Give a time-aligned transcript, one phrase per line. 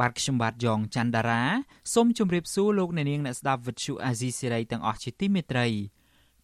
[0.00, 1.42] បាទខ្ញុំបាទយ៉ងច័ន្ទដារា
[1.94, 5.66] សូមជម្រាបសួរលោកអ្នកនាងអ្នកស្ដាប់ Vuthu Azizi Serai ទាំងអស់ជាទីមេត្រី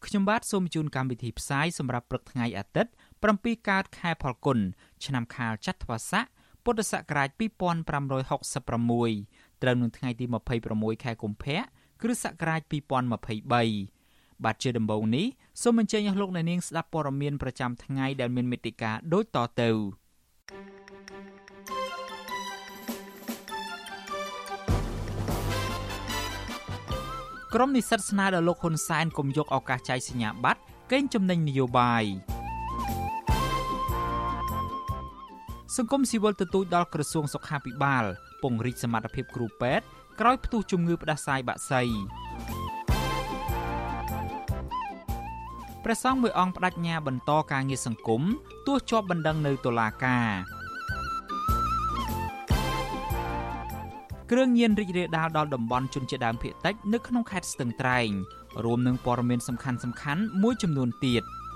[0.07, 2.93] ខ្ញុំបាទសូមជូនកម្មវិធីផ្សាយសម្រាប់ព្រឹកថ្ងៃអាទិត្យ
[3.31, 4.59] 7កើតខែផលគុណ
[5.05, 6.25] ឆ្នាំខាលចត្វាស័ក
[6.65, 7.41] ពុទ្ធសករាជ2566
[9.63, 10.25] ត្រូវនឹងថ្ងៃទី
[10.65, 11.59] 26ខែកុម្ភៈ
[12.03, 15.27] គ្រិស្តសករាជ2023បាទជាដំបូងនេះ
[15.63, 19.71] សូមអញ្ជើញអស់លោកអ្នកនាងស្ដាប់ព័ត៌មានប្រចាំថ្ងៃដែលមានមេត្តាដូចតទៅ
[27.59, 30.61] ក្រុមនិស្សិតស្នើដល់លោកហ៊ុនសែនកុំយកឱកាសចែកសញ្ញាបត្រ
[30.93, 32.05] កេងចំណេញនយោបាយ
[35.77, 38.05] សង្គមស៊ីវិលទទូចដល់ក្រសួងសុខាភិបាល
[38.43, 39.85] ពង្រីកសមត្ថភាពគ្រូពេទ្យ
[40.21, 41.83] ក្រោយផ្ទុះជំងឺផ្ដាសាយបាក់សី
[45.85, 48.23] ព្រះសង្ឃមួយអង្គបដិញ្ញាបន្តការងារសង្គម
[48.67, 50.56] ទោះជាប់បណ្ដឹងនៅតុលាការ
[54.31, 58.11] គ្រឿងញៀនរីករាលដាលដល់តំបន់ជនជាតិដើមភាគតិចនៅក្នុងខេត្តស្ទឹងត្រែង
[58.65, 61.25] រួមនឹងព័ត៌មានសំខាន់ៗមួយចំនួនទៀត។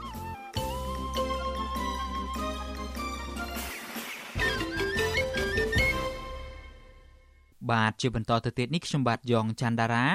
[7.70, 10.06] បាទជាបន្តទៅទៀតនេះខ្ញុំបាទយ៉ងច័ន្ទដារា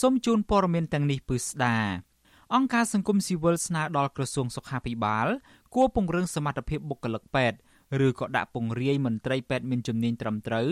[0.00, 1.76] សូមជូនព័ត៌មានទាំងនេះពឺស្ដា
[2.54, 5.26] អង្គការសង្គមស៊ីវិលស្នើដល់ក្រសួងសុខាភិបាល
[5.74, 7.58] គួរពង្រឹងសមត្ថភាពបុគ្គលិកពេទ្យ
[8.06, 10.68] ឬក៏ដាក់ពង្រាយមន្ត្រីពេទ្យមានជំនាញត្រឹមត្រូវ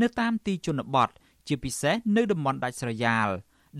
[0.00, 1.10] នៅតាមទីជនបទ
[1.48, 3.28] ជាពិសេសនៅតំបន់ដាច់ស្រយាល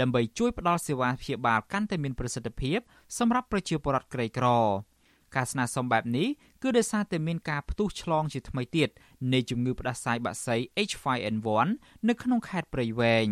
[0.00, 2.78] ដើម្បីជួយផ្តល់សេវាព្យាបាលកាន់តែមានប្រសិទ្ធភាព
[3.19, 4.49] សម្រាប់ប្រជាពលរដ្ឋក្រីក្រ
[5.37, 6.28] ការស្នើសុំបែបនេះ
[6.62, 8.89] គឺដោយសារតែមានការផ្ទុះឆ្លងជាថ្មីទៀត
[9.33, 10.56] នៃជំងឺផ្ដាសាយបាក់សី
[10.89, 11.69] H5N1
[12.09, 13.27] នៅក្នុងខេត្តព្រៃវែង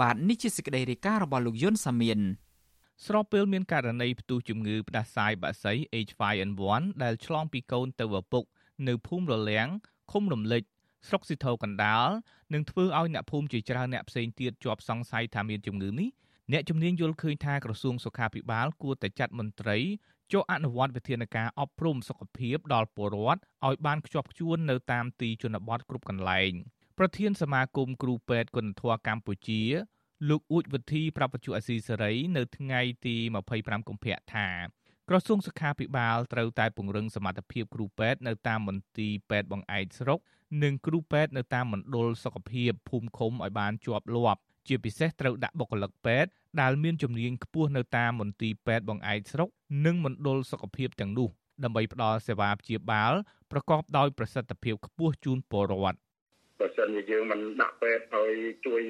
[0.00, 2.20] បាទនេះជាសេចក្តីរាយការណ៍របស់លោកយុនសាមៀន
[3.06, 5.72] ស្របពេលមានករណីផ្ទុះជំងឺផ្ដាសាយបាក់សី
[6.06, 8.44] H5N1 ដែលឆ្លងពីកូនទៅឪពុក
[8.88, 9.68] នៅភូមិរលាំង
[10.12, 10.62] ឃុំរំលេច
[11.08, 12.08] ស្រុកស៊ីធោកណ្ដាល
[12.52, 16.08] នឹងធ្វើឲ្យអ្នកភូមិជាច្រើនអ្នកផ្សេងទៀតជាប់សង្ស័យថាមានជំងឺនេះ
[16.52, 19.78] អ្នកជំនាញយល់ឃើញថាក្រសួងសុខាភិបាលគួរតែចាត់មន្ត្រី
[20.32, 26.52] ចុះអនុវត្តវិធានការអប់រំសុខភាពដល់ពលរដ្ឋឲ្យបានខ្ជាប់ខ្ជួននៅតាមទីជនបទគ្រប់កន្លែង
[26.98, 29.62] ប្រធានសមាគមគ្រូពេទ្យគុណធម៌កម្ពុជា
[30.28, 33.16] លោកអ៊ូចវិធីប្រពន្ធអសីសេរី នៅថ្ងៃទី
[33.52, 34.48] 25កុម្ភៈថា
[35.12, 40.18] ក្រសួងសុខាភិបាលត្រូវតែពង្រឹងសមត្ថភាពគ្រូពេទ្យនៅតាមមន្ទីរពេទ្យបង្អែកស្រុក
[40.62, 49.48] និងគ្រូពេទ្យនៅតាមមណ្ឌលសុខភាពភូមិឃុំឲ្យបានជាប់លាប់ជាពិសេសត្រូវដាក់បុគ្គលិកពេទ្យដែលមានជំនាញខ្ពស់នៅតាមមន្ទីរពេទ្យបង្អែកស្រុក
[49.86, 51.28] និងមណ្ឌលសុខភាពទាំងនោះ
[51.64, 53.12] ដើម្បីផ្ដល់សេវាព្យាបាល
[53.52, 55.98] ប្រកបដោយប្រសិទ្ធភាពខ្ពស់ជូនពលរដ្ឋ
[56.58, 58.32] បើសិនជាយើងមិនដាក់ពេទ្យឲ្យ
[58.66, 58.82] ជួយ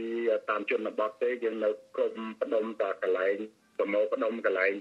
[0.48, 3.38] តាមជនបទទេយើងនៅគុំបដុំតាកន្លែង
[3.80, 4.72] ប្រមូលបដុំកន្លែង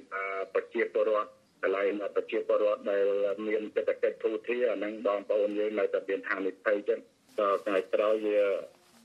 [0.53, 1.29] ប្រជាពលរដ្ឋ
[1.63, 3.03] កន្លែងប្រជាពលរដ្ឋដែល
[3.47, 6.99] មានសេដ្ឋកិច្ចធូរធារអានឹងបងប្អូនយើងនៅតែមានហានិភ័យចឹង
[7.39, 8.39] ដល់ថ្ងៃក្រោយវា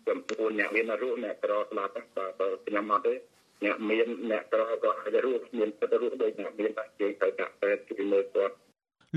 [0.08, 1.92] ចំពោះអ្នកមានរស់អ្នកក្រស្លាប់
[2.38, 3.14] បើខ្ញុំអត់ទេ
[3.64, 8.54] អ្នកមានអ្នកក្រក៏អាចរស់មានពិតរស់ដោយអ្នកមានតែយើងត្រូវដាក់ពេទ្យជួយមើលគាត់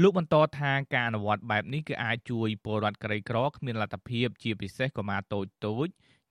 [0.02, 5.88] លោកបន្តថាការអនុវត្តបែបនេះគឺអាចជួយពលរដ្ឋក្រីក្រគ្មានលទ្ធភាពជាពិសេសកុមារតូចតូច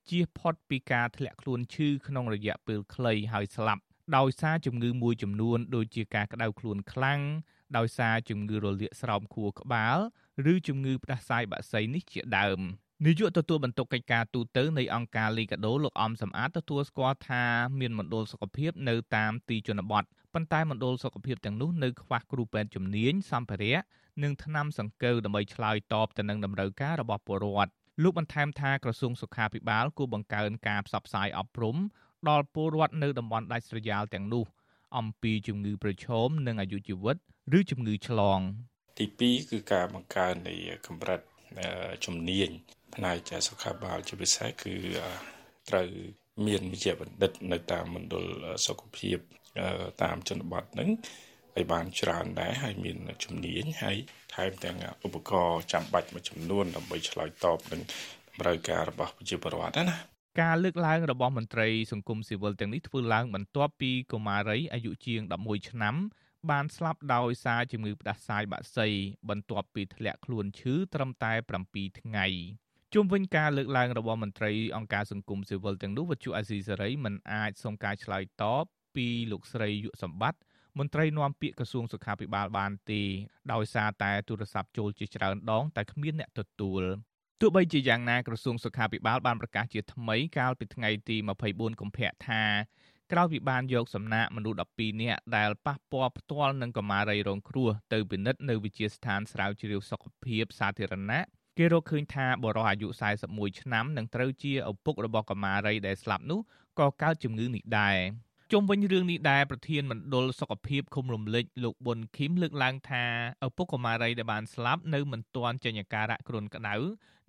[0.09, 3.81] ជៀសផុតពីការធ្លាក់ខ្លួនឈឺក្នុងរយៈពេលខ្លីហើយស្លាប់
[4.17, 7.21] ដោយសារជំងឺមួយចំនួនដូចជាការក្តៅខ្លួនខ្លាំង
[7.77, 9.97] ដោយសារជំងឺរលាកស្រោមខួរក្បាល
[10.51, 12.61] ឬជំងឺផ្ដាសាយបាក់សីនេះជាដើម។
[13.05, 17.43] នាយកទទួលបន្ទុកកិច្ចការទូតនៃអង្គការលីកាដូលោកអំសំអាតទទួលស្គាល់ថា
[17.79, 20.03] មានមណ្ឌលសុខភាពនៅតាមទីជនបទ
[20.33, 23.79] ប៉ុន្តែមណ្ឌលសុខភាពទាំងនោះនៅខ្វះគ្រូពេទ្យជំនាញសម្ភារៈ
[24.23, 27.71] និងថ្នាំសង្កូវដើម្បីឆ្លើយតបទៅនឹងតម្រូវការរបស់ពលរដ្ឋ
[28.03, 31.77] លោកបន្ថែមថាក្រសួងសុខាភិបាលគួរបង្កើនការផ្សព្វផ្សាយអប់រំ
[32.29, 34.45] ដល់ពលរដ្ឋនៅតំបន់ដាច់ស្រយាលទាំងនោះ
[34.97, 37.17] អំពីជំងឺប្រឈមនិងអាយុជីវិត
[37.57, 38.39] ឬជំងឺឆ្លង
[38.97, 40.55] ទី2គឺការបង្កើននៃ
[40.87, 41.21] កម្រិត
[42.05, 42.49] ជំនាញ
[42.95, 44.73] ផ្នែកសុខាភិបាលជាពិសេសគឺ
[45.69, 45.87] ត្រូវ
[46.45, 48.25] មានវិជ្ជាបណ្ឌិតនៅតាមមណ្ឌល
[48.65, 49.17] សុខភាព
[50.03, 50.89] តាមជនបទហ្នឹង
[51.57, 53.97] ឲ្យបានច្រើនដែរហើយមានជំនាញហើយ
[54.35, 57.81] ថែមទាំងឧបករណ៍ចាំបាច់មួយចំនួនដើម្បីឆ្លើយតបនឹង
[58.29, 65.95] តម្រូវការរបស់ប្រជាពលរដ្ឋណា ការលើកឡើងរបស់មន្ត្រីសង្គមស៊ីវិលទាំងនេះធ្វើឡើងបន្ទាប់ពីកុមារីអាយុជាង11ឆ្នាំ
[66.49, 68.87] បានស្លាប់ដោយសារជំងឺផ្ដាសាយបាក់សី
[69.29, 71.33] បន្ទាប់ពីធ្លាក់ខ្លួនឈឺត្រឹមតែ
[71.67, 72.25] 7ថ្ងៃ
[72.93, 80.39] ជជុំវិញការលើកឡើងរបស់មន្ត្រីអង្គការសង្គមស៊ីវិលទាំងនោះវិទ្យុអាស៊ីសេរីមិនអាចសុំការឆ្លើយតបពីលោកស្រីយុសម្បត្តិ
[80.77, 83.01] មន្ត្រីនាំពាក្យក្រសួងសុខាភិបាលបានទេ
[83.53, 86.83] ដោយសារតែទូរស័ព្ទចូលជាច្រើនដងតែគ្មានអ្នកទទួល
[87.41, 91.17] ទោះបីជាយ៉ាងណាក្រសួងសុខាភិបាលបានប្រកាសជាថ្មីកាលពីថ្ងៃទី
[91.49, 92.43] 24កុម្ភៈថា
[93.11, 101.23] ក្រោយពីបានយកសំណាក់មនុស្ស12នាក់ដែលប៉ះពាល់ផ្ទាល់នឹងកមារីរងគ្រោះទៅពិនិត្យនៅវិទ្យាស្ថានស្រាវជ្រាវសុខភាពសាធារណៈ
[101.57, 102.87] គេរកឃើញថាបរិសុទ្ធអាយុ
[103.25, 106.39] 41ឆ្នាំនឹងត្រូវជាឪពុករបស់កមារីដែលស្លាប់នោះ
[106.79, 107.97] ក៏កើតជំងឺនេះដែរ
[108.53, 113.03] ជុំវិញរឿងនេះដែរប្រធានមណ្ឌលសុខភាពឃុំរំលេចលោកប៊ុនឃីមលើកឡើងថា
[113.47, 116.75] ឪពុកកុមារីដែលបានស្លាប់នៅមិនទាន់ចេញអាការៈគ្រុនក្តៅ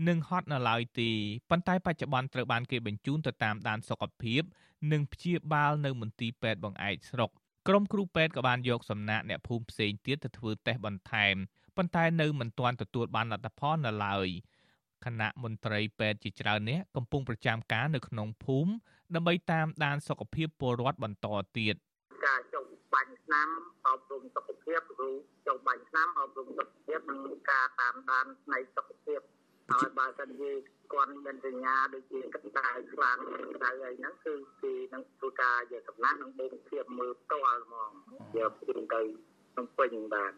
[0.06, 1.10] និងហត់នៅឡើយទេ
[1.50, 4.42] ប៉ុន្តែបច្ចុប្បន្នត្រូវបានគេបញ្ជូនទៅតាមដានសុខភាព
[4.92, 7.30] និងព្យាបាលនៅមន្ទីរពេទ្យបង្អែកស្រុក
[7.68, 11.34] ក្រុមគ្រូពេទ្យក៏បានយកសំណាក់អ្នកភូមិផ្សេងទៀតទៅធ្វើតេស្តបន្ថែម
[11.76, 14.28] ប៉ុន្តែនៅមិនទាន់ទទួលបានលទ្ធផលនៅឡើយ
[15.04, 18.72] គណៈមន្ត្រីពេទ្យជាច្រើននាក់កំពុងប្រចាំការនៅក្នុងភូមិ
[19.14, 21.26] ដើម្បីតាមដានសុខភាពពលរដ្ឋបន្ត
[21.58, 21.74] ទៀត
[22.26, 23.48] ការចុះបាញ់ស្នាម
[23.86, 25.10] អប់រំសុខភាពឬ
[25.46, 27.20] ចុះបាញ់ស្នាមអប់រំសុខភាពនិង
[27.50, 29.20] ការតាមដានផ្នែកសុខភាព
[29.70, 30.50] ហើយបើសិនជា
[30.92, 33.18] គាត់មានសញ្ញាដូចជាកណ្ដាលខ្លាំង
[33.56, 37.90] ក្តៅអីហ្នឹងគឺគេនឹងធ្វើការយកសំណាក់និងបូមភាពមើលផ្ទាល់ហ្មង
[38.36, 39.00] យកពីទៅ
[39.52, 40.32] ក្នុងពេញបាទ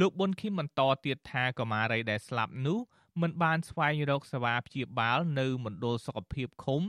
[0.00, 2.78] លោកប៊ុនឃីមបន្តទៀតថាកុមារីដែលស្លាប់នោះ
[3.22, 6.82] មិនបានស្វែងរកសេវាព្យាបាលនៅមណ្ឌលសុខភាពឃុំ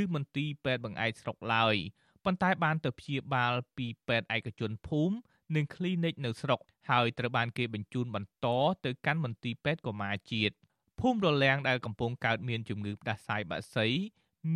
[0.00, 1.76] ឬមន្ទីរពេទ្យបង្អែកស្រុកឡើយ
[2.24, 5.14] ប៉ុន្តែបានទៅព្យាបាលពីពេទ្យឯកជនភូមិ
[5.56, 6.60] និងគ្លីនិកនៅស្រុក
[6.90, 8.46] ហើយត្រូវបានគេបញ្ជូនបន្ត
[8.84, 10.54] ទៅកាន់មន្ទីរពេទ្យកុមារជាតិ
[11.00, 13.88] ភូមិរលាងដែលកំពុងកើតមានជំងឺផ្ដាសាយបាក់សី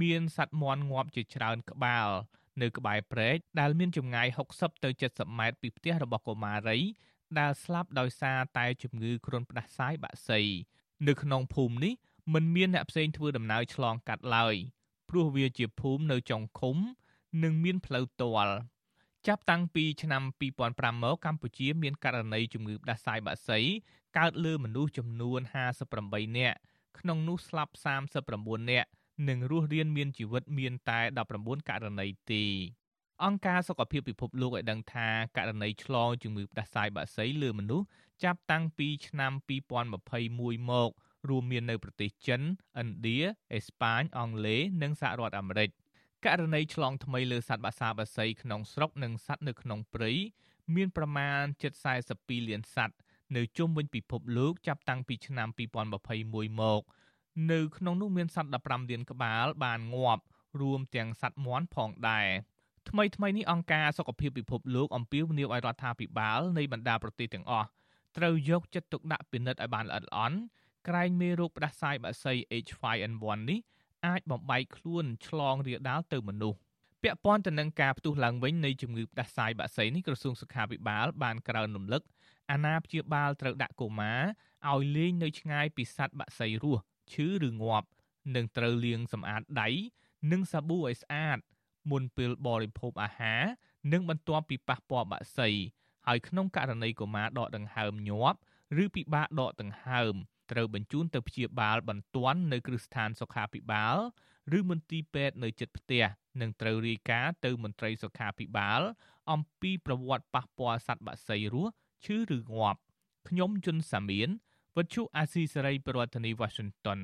[0.00, 2.08] មានសត្វមាន់ងាប់ជាច្រើនក្បាល
[2.62, 6.78] នៅក្បែរព្រែកដែលមានចម្ងាយ60ទៅ70ម៉ែត្រពីផ្ទះរបស់កុមារី
[7.38, 10.40] ដែលស្លាប់ដោយសារតែជំងឺគ្រុនផ្ដាសាយបាក់សី
[11.06, 11.94] នៅក្នុងភូមិនេះ
[12.34, 14.54] មិនមានអ្នកផ្សេងធ្វើដំណើរឆ្លងកាត់ឡើយ
[15.08, 16.76] ព្រោះវាជាភូមិនៅចុងឃុំ
[17.42, 18.54] និងមានផ្លូវទាល់
[19.26, 20.22] ចាប់តាំងពីឆ្នាំ
[20.62, 23.60] 2005មកកម្ពុជាមានករណីជំងឺផ្ដាសាយបាក់សី
[24.16, 25.40] កើតលើមនុស្សចំនួន
[25.88, 26.58] 58នាក់
[26.98, 27.72] ក្នុងនោះស្លាប់
[28.22, 28.88] 39នាក់
[29.28, 31.00] និងរស់រានមានជីវិតមានតែ
[31.34, 32.44] 19ករណីទេ
[33.24, 37.86] អង្គការសុខភាពពិភពលោកឲ្យដឹងថាករណីឆ្លងជំងឺផ្ដាសាយបាក់សីលើមនុស្ស
[38.24, 39.32] ចាប់តាំងពីឆ្នាំ
[39.98, 40.90] 2021មក
[41.28, 42.40] រួមមាននៅប្រទេសចិន
[42.80, 43.18] ឥណ្ឌា
[43.54, 45.70] អេស្ប៉ាញអង់គ្លេសនិងសហរដ្ឋអាមេរិក
[46.26, 50.12] ករណីឆ្លងថ្មីលើសត្វបក្សាបក្សីក្នុងស្រុកនិងសត្វនៅក្នុងព្រៃ
[50.74, 51.42] មានប្រមាណ
[51.96, 52.96] 742លានសត្វ
[53.36, 55.48] នៅជុំវិញពិភពលោកចាប់តាំងពីឆ្នាំ
[56.04, 56.82] 2021មក
[57.52, 60.22] នៅក្នុងនោះមានសត្វ15លានក្បាលបានងាប់
[60.60, 62.28] រួមទាំងសត្វមាន់ផងដែរ
[62.88, 67.68] ថ្មីថ្មីនេះអង្គការសុខភាពពិភពលោកអំពាវនាវឲ្យរដ្ឋាភិបាលនៃបណ្ដាប្រទេសទាំងអស់
[68.16, 70.38] ត្រូវយកចិត្តទុកដាក់ពិនិត្យឲ្យបានល្អិតល្អន់
[70.88, 72.32] ក្រែងមេរោគផ្ដាសាយបាក់សី
[72.64, 73.58] H5N1 នេះ
[74.06, 76.58] អាចបំបែកខ្លួនឆ្លងរាលដាលទៅមនុស្ស
[77.02, 82.02] ពាក់ព័ន្ធទៅនឹងការផ្ទុះឡើងវិញនៃជំងឺផ្ដាសាយបាក់សីនេះក្រសួងសុខាភិបាលបានក្រើនរំលឹក
[82.50, 84.22] អាណាព្យាបាលត្រូវដាក់កុមារ
[84.70, 87.88] ឲ្យលេងនៅឆ្ងាយពីសត្វបាក់សីរស់ឈឺឬងាប់
[88.34, 89.68] និងត្រូវលាងសម្អាតដៃ
[90.32, 91.38] និងសាប៊ូឲ្យស្អាត
[91.90, 93.42] មុនពេលបរិភោគអាហារ
[93.92, 95.50] និងបន្ទាប់ពីប៉ះពាល់បាក់សី
[96.06, 98.38] ហើយក្នុងករណីកុមារដកដង្ហើមញាប់
[98.82, 100.14] ឬពិបាកដកដង្ហើម
[100.50, 103.96] ត្រូវបញ្ជូនទៅព្យាបាលបន្ទាន់នៅគ្រឹះស្ថានសុខាភិបាល
[104.58, 106.04] ឬមន្ទីរពេទ្យនៅជិតផ្ទះ
[106.40, 108.80] និងត្រូវរាយការណ៍ទៅមន្ត្រីសុខាភិបាល
[109.30, 111.72] អំពីប្រវត្តិប៉ះពាល់សត្វបក្សីរស់
[112.04, 112.80] ឈឺឬងាប់
[113.28, 114.28] ខ្ញុំយុនសាមៀន
[114.76, 117.00] វិទ្យុអាស៊ីសេរីប្រធានាធិបតី Washington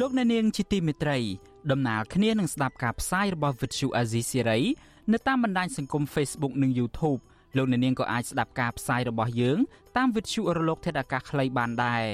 [0.00, 1.18] លោកអ្នកនាងជាទីមេត្រី
[1.70, 4.60] ដំណើរគ្នានឹងស្ដាប់ការផ្សាយរបស់ Vuthu Azizi Siri
[5.12, 7.20] នៅតាមបណ្ដាញសង្គម Facebook និង YouTube
[7.56, 9.58] លោកអ្នកនាងក៏អាចស្ដាប់ការផ្សាយរបស់យើង
[9.96, 12.04] តាម Vuthu រលកធាតុអាកាសខ្លីបានដែរ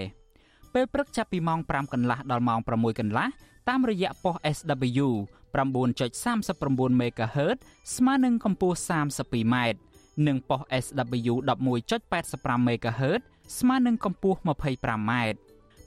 [0.74, 3.26] ពេលព្រឹកចាប់ពីម៉ោង5កន្លះដល់ម៉ោង6កន្លះ
[3.68, 5.06] តាមរយៈប៉ុស SW
[5.54, 7.56] 9.39 MHz
[7.96, 9.56] ស្មើនឹងកម្ពស់ 32m
[10.26, 11.34] និងប៉ុស SW
[11.88, 13.20] 11.85 MHz
[13.58, 15.12] ស្មើនឹងកម្ពស់ 25m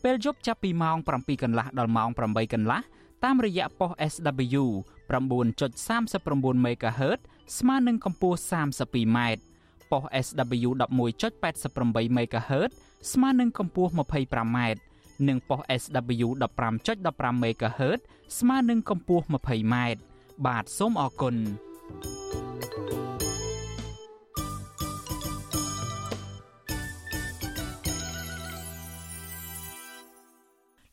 [0.03, 2.81] ពេលយប់ចាប់ពីម៉ោង7កន្លះដល់ម៉ោង8កន្លះ
[3.23, 4.63] តាមរយៈប៉ុស SW
[5.11, 7.19] 9.39 MHz
[7.57, 9.19] ស្មើនឹងកម្ពស់ 32m
[9.91, 12.71] ប៉ុស SW 11.88 MHz
[13.11, 14.57] ស្មើនឹងកម្ពស់ 25m
[15.27, 16.27] និងប៉ុស SW
[16.85, 17.99] 15.15 MHz
[18.37, 19.75] ស្មើនឹងកម្ពស់ 20m
[20.45, 21.35] បាទសូមអរគុណ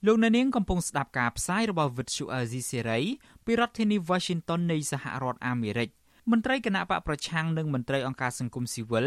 [0.06, 3.04] លោកអ្នកនាងកំពុងស្ដាប់ការផ្សាយរបស់ Vuthu Azizi Serai
[3.44, 5.90] ពីរដ្ឋធានី Washington នៃសហរដ្ឋអាមេរិក
[6.30, 9.06] មន្ត្រីគណៈបកប្រឆាំងនិងមន្ត្រីអង្គការសង្គមស៊ីវិល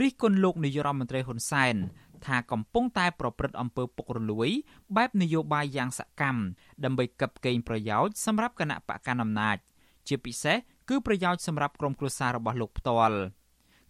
[0.00, 1.76] រិះគន់លោកនាយរដ្ឋមន្ត្រីហ៊ុនសែន
[2.26, 4.48] ថាកំពុងតែប្រព្រឹត្តអំពើពុករលួយ
[4.96, 6.40] បែបនយោបាយយ៉ាងសកម្ម
[6.84, 9.56] ដើម្បីកឹបកេងប្រយោជន៍សម្រាប់គណៈបកកណ្ដាលអំណាច
[10.08, 10.56] ជាពិសេស
[10.88, 13.18] គឺប្រយោជន៍សម្រាប់ក្រុមគ្រួសាររបស់លោកផ្ទាល់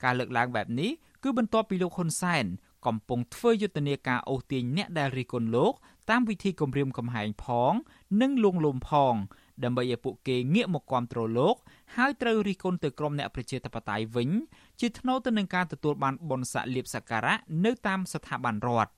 [0.04, 0.90] ការលើកឡើងបែបនេះ
[1.22, 2.44] គឺបន្ទាប់ពីលោកហ៊ុនសែន
[2.86, 5.72] កំពុងធ្វើយុទ្ធនាការអូសទាញអ្នកដែលរិះគន់លោក
[6.10, 7.72] តាមវិធីគម្រាមកំហែងផង
[8.20, 9.14] និងលួងលោមផង
[9.64, 11.56] ដើម្បីឲ្យពួកគេងាកមកគ្រប់គ្រងលោក
[11.96, 14.30] ហើយត្រូវរិះគន់ទៅក្រុមអ្នកប្រជាធិបតេយ្យវិញ
[14.80, 18.92] ជាថ្នូរទៅនឹងការទទួលបានបុណ្យស័ក្តិលៀបសក្ការៈនៅតាមស្ថាប័នរដ្ឋ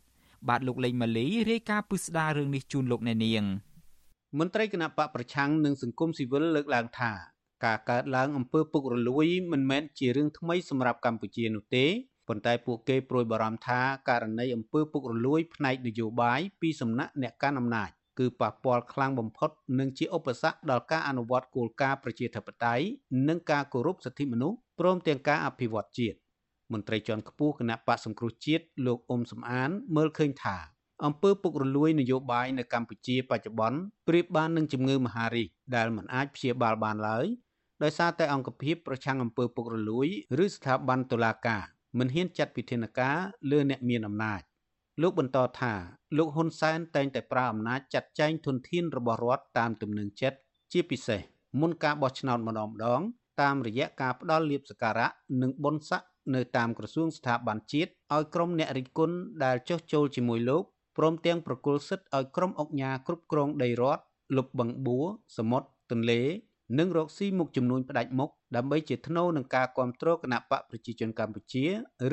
[0.49, 3.45] បាទលោកលេងម៉ាលីរាយការណ៍ពិស្ដាររឿងនេះជូនលោកអ្នកនាង
[4.39, 7.13] មន្ត្រីគណៈបកប្រឆាំងនិងសង្គមស៊ីវិលលើកឡើងថា
[7.65, 11.87] ការកើតឡើងអំពើពុករលួយមិនមែនជារឿងថ្មីសម្រាប់កម្ពុជានោះទេ
[12.29, 22.85] ប៉ុន្តែពួកគេប្រួយបារម្ភថាករណីអំពើពុករលួយផ្នែកនយោបាយពីសំណាក់អ្នកកាន់អំណាច គឺប៉ះពាល់ខ្លាំងបំផុតនិងជាឧបសគ្គដល់ការអនុវត្តគោលការណ៍ប្រជាធិបតេយ្យ
[23.29, 26.17] និងការគោរពសិទ្ធិមនុស្សព្រមទាំងការអភិវឌ្ឍជាតិ
[26.73, 30.57] មន្ត្រីជាន់ខ្ពស់គណៈបកសង្គ្រោះជាតិលោកអ៊ុំសំអាន មើលឃើញថា
[31.05, 37.27] អំពើពុករលួយនយោបាយនៅកម្ពុជាបច្ចុប្បន្នប្រៀបបាននឹងជំងឺមហារីកដែលមិនអាចព្យាបាលបានឡើយ
[37.83, 40.09] ដោយសារតែអង្គភាពប្រឆាំងអំពើពុករលួយ
[40.45, 41.63] ឬស្ថាប័នតុលាការ
[41.99, 43.17] មិនហ៊ានចាត់វិធានការ
[43.51, 44.41] លើអ្នកមានអំណាច
[45.03, 45.75] លោកបន្តថា
[46.17, 50.39] លោកហ៊ុនសែនតែងតែប្រើអំណាចចាត់ចែងធនធានរបស់រដ្ឋតាមទំនឹងចិត្ត
[50.73, 51.21] ជាពិសេស
[51.61, 53.01] មុនការបោះឆ្នោតម្ដងម្ដង
[53.41, 55.09] តាមរយៈការផ្ដល់លៀបសក្ការៈ
[55.43, 60.63] និងបុណ្យស័ក្តិនៅតាមក្រសួងស្ថាប័នជាតិឲ្យក្រុមអ្នករិះគន់ដែលចុះចូលជាមួយលោក
[60.99, 64.03] ព្រមទាំងប្រគល់សិទ្ធិឲ្យក្រុមអង្គការគ្រប់គ្រងដីរដ្ឋ
[64.37, 66.21] លុបបឹងបួរសមុទ្រទន្លេ
[66.79, 71.65] និងរកស៊ីមុខចំនួនផ្ដាច់មុខដើម្បីជាថ្នូរនឹងការគ្រប់គ្រងគណៈបកប្រជាជនកម្ពុជា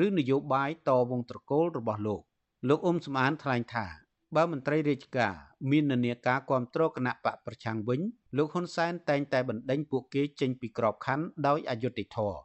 [0.04, 2.22] ឬនយោបាយតវងត្រកូលរបស់លោក
[2.68, 3.86] លោកអ៊ុំសំអានថ្លែងថា
[4.34, 5.34] បើមន្ត្រីរាជការ
[5.70, 8.00] មាននានាការគ្រប់គ្រងគណៈបកប្រឆាំងវិញ
[8.36, 12.38] លោកហ៊ុនសែនតែងតែបណ្ដេញពួកគេចេញពីក្របខ័ណ្ឌដោយអយុត្តិធម៌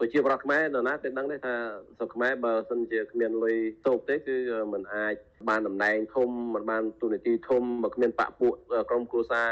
[0.00, 1.54] ប្រជាប្រដ្ឋខ្មែរនរណាតែដឹងទេថា
[1.98, 4.36] ស្រុកខ្មែរបើសិនជាគ្មានលុយតូបទេគឺ
[4.72, 5.14] มันអាច
[5.48, 8.54] បានតំណែងធំมันបានទូនាទីធំបើគ្មានបពពួក
[8.90, 9.48] ក្រុមគ្រួសារ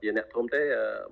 [0.00, 0.62] ជាអ្នកធំទេ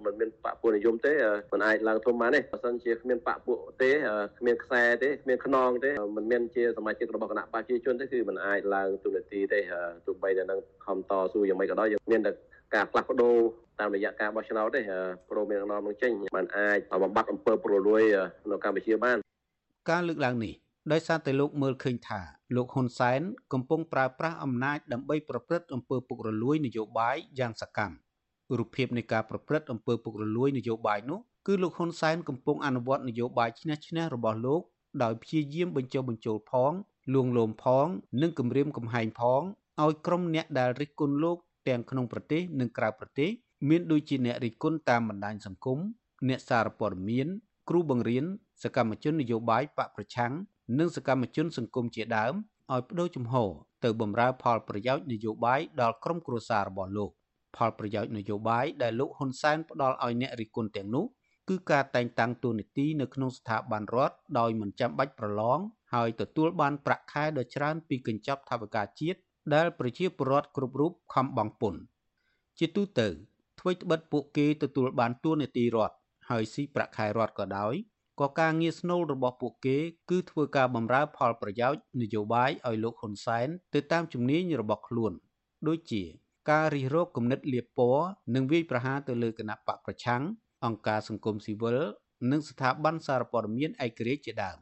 [0.05, 1.13] มันមានបពពួកនិយមទេ
[1.53, 3.91] มันអាចឡើងធំបានទេបើសិនជាគ្មានបពពួកទេ
[4.39, 9.61] គ្មានខ្សែទេគ្មានខ្នងទេมันមានជាសមាជិករបស់គណៈប្រជាជនទេគឺมันអាចឡើងទូនាទីទេ
[10.07, 12.33] ទោះបីតែនឹងខំតស៊ូយ៉ាងម៉េចក៏ដោយមានតែ
[12.75, 13.37] ការផ្លាស់ប្ដូរ
[13.80, 14.82] តាមរយៈការបោះឆ្នោតទេ
[15.30, 18.02] ព្រមមានអំណរនឹងចេញมันអាចបំបត្តិអំពើប្រលួយ
[18.50, 19.18] នៅកម្ពុជាបាន
[19.90, 20.54] ការលើកឡើងនេះ
[20.92, 22.22] ដោយសារតែលោកមើលឃើញថា
[22.56, 23.22] លោកហ៊ុនសែន
[23.54, 27.96] កំពុងប្រើប្រាស់អំណាចដើម្បីប្រព្រឹត្តអំពើពុករលួយនយោបាយយ៉ាងសកម្ម
[28.58, 34.62] រូបភាពនៃការប្រព្រឹត្តអំពើពុករលួយនយោបាយនោះគឺលោកហ៊ុនសែនកំពុងអនុវត្តនយោបាយឈ្នះឈ្នះរបស់លោក
[35.04, 36.72] ដោយព្យាយាមបញ្ចុះបញ្ចូលផង
[37.14, 37.88] លួងលោមផង
[38.22, 39.42] និងគំរាមកំហែងផង
[39.82, 41.38] ឲ្យក្រុមអ្នកដែលរិះគន់លោក
[41.68, 43.30] ទាំងក្នុងប្រទេសនិងក្រៅប្រទេស
[43.70, 45.80] មានដូចជាអ្នករិះគន់តាមបណ្ដាញសង្គម
[46.30, 47.28] អ្នកសារព័ត៌មាន
[47.70, 48.26] គ្រូបង្រៀន
[48.64, 50.34] សកម្មជននយោបាយបកប្រឆាំង
[50.80, 52.34] និងសកម្មជនសង្គមជាដើម
[52.72, 53.50] ឲ្យបដូរជំហរ
[53.84, 57.12] ទៅបម្រើផលប្រយោជន៍នយោបាយដល់ក្រុមគ្រួសាររបស់លោក
[57.56, 61.06] ផលប្រយោជន៍នយោបាយដែលលោកហ៊ុនសែនផ្ដល់ឲ្យអ្នករិះគន់ទាំងនោះ
[61.50, 65.60] គឺការតែងតាំងតួនាទីនៅក្នុងស្ថាប័នរដ្ឋដោយមិនចាំបាច់ប្រឡង
[65.94, 69.20] ហើយទទួលបានប្រាក់ខែដ៏ច្រើនពីកញ្ចប់ថវិកាជាតិ
[69.54, 71.82] ដែលប្រជាពលរដ្ឋគ្រប់រូបខំបង់ពន្ធ
[72.60, 73.08] ជាទូទៅ
[73.64, 75.96] អ្វីត្បិតពួកគេទទួលបានតួនាទីរដ្ឋ
[76.30, 77.74] ហើយស៊ីប្រាក់ខែរដ្ឋក៏ដោយ
[78.22, 79.78] ក៏ការងារស្នូលរបស់ពួកគេ
[80.10, 85.12] គឺធ្វើការបម្រើផលប្រយោជន៍នយោបាយឲ្យលោកហ៊ុនសែនទៅតាមជំនាញរបស់ខ្លួន
[85.68, 86.04] ដូចជា
[86.52, 88.06] ការរិះរោបគំនិតលៀបពណ៌
[88.36, 90.24] និងវាយប្រហារទៅលើគណៈបកប្រឆាំង
[90.66, 91.78] អង្គការសង្គមស៊ីវិល
[92.32, 94.58] និងស្ថាប័នសារព័ត៌មានឯករាជ្យជាដើម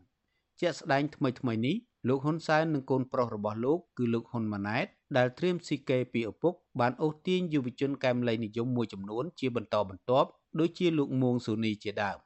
[0.62, 1.76] ជាក់ស្ដែងថ្មីថ្មីនេះ
[2.09, 10.29] លោកហ៊ុនសែននិងកូនប្រុសរបស់លោកគឺលោកហ៊ុនម៉ាណែតដែលត្រៀមស៊ីកេពីឪពុកបានអូសទាញយុវជនកែមលៃនិយមមួយចំនួនជាបន្តបន្ទាប់
[10.61, 12.19] ដូចជាលោកមួងស៊ូនីជាដើម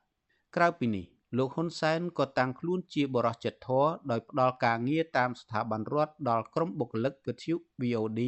[0.57, 1.07] ក្រៅពីនេះ
[1.39, 8.21] លោកហ៊ុនសែនក៏តាំងខ្លួនជាបរិសុទ្ធចិត្តធរដោយផ្ដល់ការងារតាមស្ថាប័នរដ្ឋដល់ក្រុមបុគ្គលិកវិទ្យុ VOD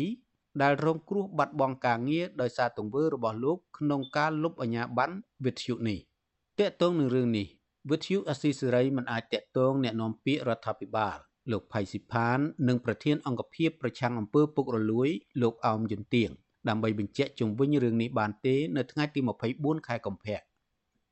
[0.63, 5.99] ដែលរងគ្រោះបាត់បង់ការងារដោយសារទង្វើរបស់លោកក្នុងការលុបអាជ្ញាប័ណ្ណវិទ្យុនេះ
[6.59, 7.47] តកតងនឹងរឿងនេះ
[7.91, 11.19] វិទ្យុអស៊ីសេរីមិនអាចតកតងแนะនាំពាក្យរដ្ឋាភិបាល
[11.52, 15.10] លោកផៃស៊ីផាន និងប្រធានអង្គភិបប្រឆាំងអំពើពុករលួយ
[15.42, 16.30] លោកអោមយុនទៀង
[16.70, 19.20] ដើម្បីបញ្ជាក់ជុំវិញរឿងនេះបានទេ នៅថ្ងៃទី
[19.54, 20.40] 24ខែកុម្ភៈ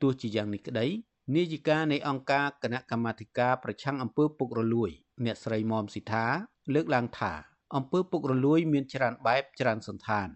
[0.01, 0.87] ទោះជាយ៉ាងនេះក្តី
[1.35, 4.89] នាយិកានៃអង្គការគណៈកម្មាធិការប្រឆាំងអំពើពុករលួយ
[5.25, 6.25] អ្នកស្រីមុំស៊ីថា
[6.73, 7.33] លើកឡើងថា
[7.75, 10.27] អំពើពុករលួយ មានច្រើនបែបច្រើនសន្តាន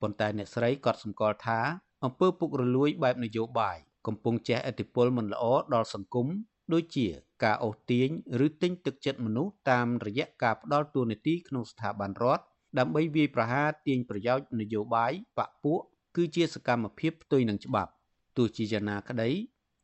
[0.00, 1.60] ប៉ុន្តែអ្នកស្រីក៏សម្គាល់ថា
[2.04, 5.44] អំពើពុករលួយបែបនយោបាយកំពុងជះឥទ្ធិពលមិនល្អ
[5.74, 6.26] ដល់សង្គម
[6.72, 7.06] ដូចជា
[7.44, 8.08] ការអូសទាញ
[8.46, 12.44] ឬទិញទឹកចិត្តមនុស្សតាមរយៈការផ្ដល់តួនាទីក្នុងស្ថាប័នរដ្ឋ
[12.78, 15.80] ដើម្បីវាយប្រហារទាញប្រយោជន៍នយោបាយបកពួក
[16.16, 17.90] គឺជាសកម្មភាពផ្ទុយនឹងច្បាប់
[18.36, 19.30] ទោះជាយ៉ាងណាក្តី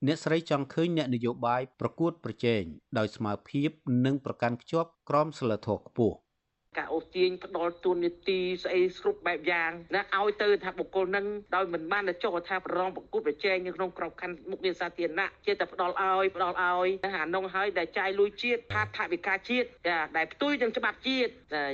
[0.06, 2.62] អ្នកស្រីចង់ឃើញអ្នកនយោបាយប្រកួតប្រជែង
[2.98, 3.70] ដោយស្មើភាព
[4.04, 6.16] និងប្រកាន់ខ្ជាប់ក្រមសីលធម៌ខ្ពស់
[6.78, 21.30] ការអូសទាញផ្ដល់ទូនីតិស្អីគ្រប់បែបយ៉ាងណាឲ្យទៅថាបុគ្គលនឹងដោយមិនបានទៅចុះថាប្រងប្រគួតប្រជែងនៅក្នុងក្របខ័ណ្ឌមុខងារសាធារណៈជាតែផ្ដល់ឲ្យផ្ដល់ឲ្យអានងហើយដែលចាយលុយជាតិថាថវិកាជាតិចាដែលផ្ទុយនឹងច្បាប់ជាតិ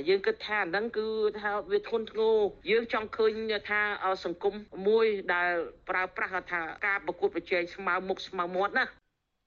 [0.09, 1.07] យើងគិតថាអាហ្នឹងគឺ
[1.39, 2.37] ថាវាធ្ងន់ធ្ងរ
[2.71, 3.31] យើងចង់ឃើញ
[3.69, 3.81] ថា
[4.25, 4.55] សង្គម
[4.87, 5.51] មួយដែល
[5.89, 8.85] ប្រើប្រាស់ថាការប្រគួតប្រជែងស្មើមុខស្មើមាត់ណា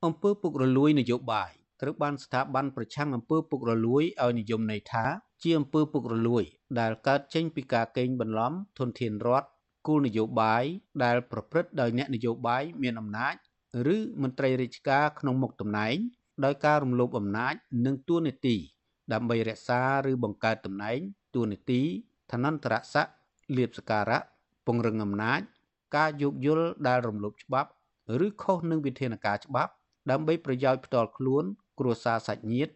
[0.05, 1.51] អង្គើពុករលួយនយោបាយ
[1.83, 5.05] ត្រូវបានស្ថាប័នប្រឆាំងអំពើពុករលួយឲ្យនិយមន័យថា
[5.43, 6.45] ជាអំពើពុករលួយ
[6.81, 9.49] ដែលកើតចេញពីការកេងបន្លំធនធានរដ្ឋ
[9.87, 10.65] គោលនយោបាយ
[11.05, 13.35] ដែលប្រព្រឹត្តដោយអ្នកនយោបាយមានអំណាច
[13.95, 15.97] ឬមន្ត្រីរាជការក្នុងមុខតំណែង
[16.45, 17.55] ដោយការរំលោភអំណាច
[17.87, 18.57] និងទួនាទី
[19.13, 19.81] ដើម្បីរក្សា
[20.11, 20.99] ឬបង្កើតតំណែង
[21.35, 21.81] ទួនាទី
[22.31, 23.15] ឋានន្តរស័ក្តិ
[23.57, 24.21] លៀបសការៈ
[24.67, 25.41] ពង្រឹងអំណាច
[25.97, 27.71] ការយោគយល់ដែលរំលោភច្បាប់
[28.27, 29.73] ឬខុសនឹងវិធានការច្បាប់
[30.11, 31.45] ដើម្បីប្រយោជន៍ផ្ទាល់ខ្លួន
[31.79, 32.73] គ្រួសារសាច់ញាតិ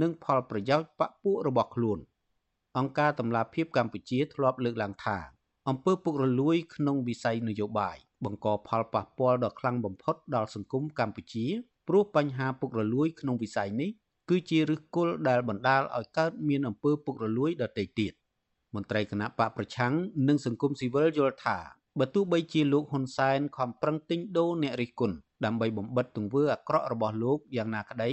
[0.00, 1.98] និងផលប្រយោជន៍បកពួករបស់ខ្លួន
[2.78, 5.18] អង្គការតម្លាភាពកម្ពុជាធ្លាប់លើកឡើងថា
[5.68, 11.46] អំពើពុករលួយក្នុងវិស័យនយោបាយបង្កផលប៉ះពាល់ដ៏ខ្លាំងបំផុតដល់សង្គមកម្ពុជា
[11.88, 13.90] ព្រោះបញ្ហាពុករលួយក្នុងវិស័យនេះ
[14.30, 18.12] គឺជាឫសគល់ដែលបណ្ដាលឲ្យកើតមានអំពើពុករលួយដទៃទៀត
[18.74, 19.92] មន្ត្រីគណៈបកប្រឆាំង
[20.28, 21.58] និងសង្គមស៊ីវិលយល់ថា
[21.98, 28.10] បើទោះបីជាលោកហ៊ុនសែនខំប្រឹងទិញដូរអ្នករិះគន់ដើម្បីបំបិតទង្វើអាក្រក់របស់លោកយ៉ាងណាក្តី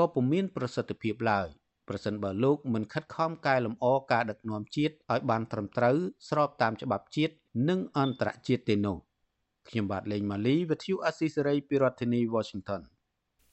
[0.00, 1.48] ក៏ពុំមានប្រសិទ្ធភាពឡើយ
[1.88, 5.96] ប្រសិនបើលោកមិនខិតខំកែលម្អការដឹកនាំជាតិឲ្យបានត្រឹមត្រូវ
[6.28, 7.34] ស្របតាមច្បាប់ជាតិ
[7.68, 8.96] និងអន្តរជាតិទេនោះ
[9.68, 12.80] ខ្ញុំបាទលេងម៉ាលីវិទ្យុអស៊ីសេរីពីរដ្ឋធានី Washington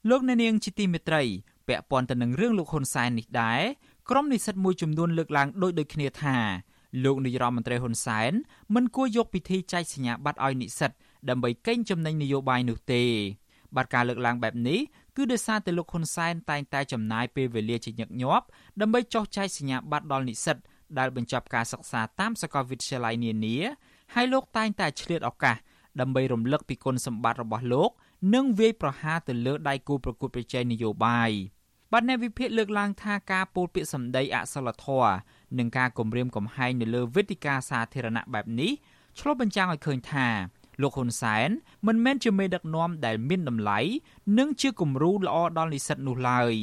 [0.10, 1.24] លោកអ្នកនាងជាទីមេត្រី
[1.68, 3.62] ពាក់ព័ន្ធទៅនឹងរឿងលោកហ៊ុនសែននេះដែរ
[4.10, 6.38] ក្រុមនិស្សិតមួយចំនួនលើកឡើងដូចដូចគ្នាថា
[7.04, 8.32] លោកនាយរដ្ឋមន្ត្រីហ៊ុនសែន
[8.76, 10.92] មិនគួរយកពិធីចែកសញ្ញាបត្រឲ្យនិស្សិត
[11.30, 13.04] ដើម្បីកេងចំណេញនយោបាយនោះទេ
[13.76, 14.80] បាទការលើកឡើងបែបនេះ
[15.18, 18.46] គឺដោយសារតែលោកហ៊ុនសែនតែងតែចំណាយពេលវេលាជាញឹកញាប់
[18.82, 20.58] ដើម្បីចុះចែកសញ្ញាបត្រដល់និស្សិត
[21.00, 23.58] ដែលបញ្ចប់ការសិក្សាតាមសាកលវិទ្យាល័យនានា
[24.16, 25.56] ហើយលោកតែងតែឆ្លៀតឱកាស
[26.02, 27.90] ដើម្បីរំលឹកពីគុណសម្បត្តិរបស់លោក
[28.34, 31.32] និងវាយប្រហារទៅលើដៃគូប្រកួតប្រជែងនយោបាយ
[31.92, 35.16] បាទអ្នកវិភាគលើកឡើងថាការពោលពាក្យសម្ដីអសិលធម៌
[35.58, 38.72] និងការគំរាមកំហែងនៅលើវេទិកាសាធារណៈបែបនេះ
[39.20, 40.28] ឆ្លុះបញ្ចាំងឲ្យឃើញថា
[40.82, 41.50] លោកហ៊ុនសែន
[41.88, 43.80] មិនមែនជាមេដឹកនាំដែលមានតម្លៃ
[44.38, 46.54] និងជាគំរូល្អដល់និស្សិតនោះឡើយ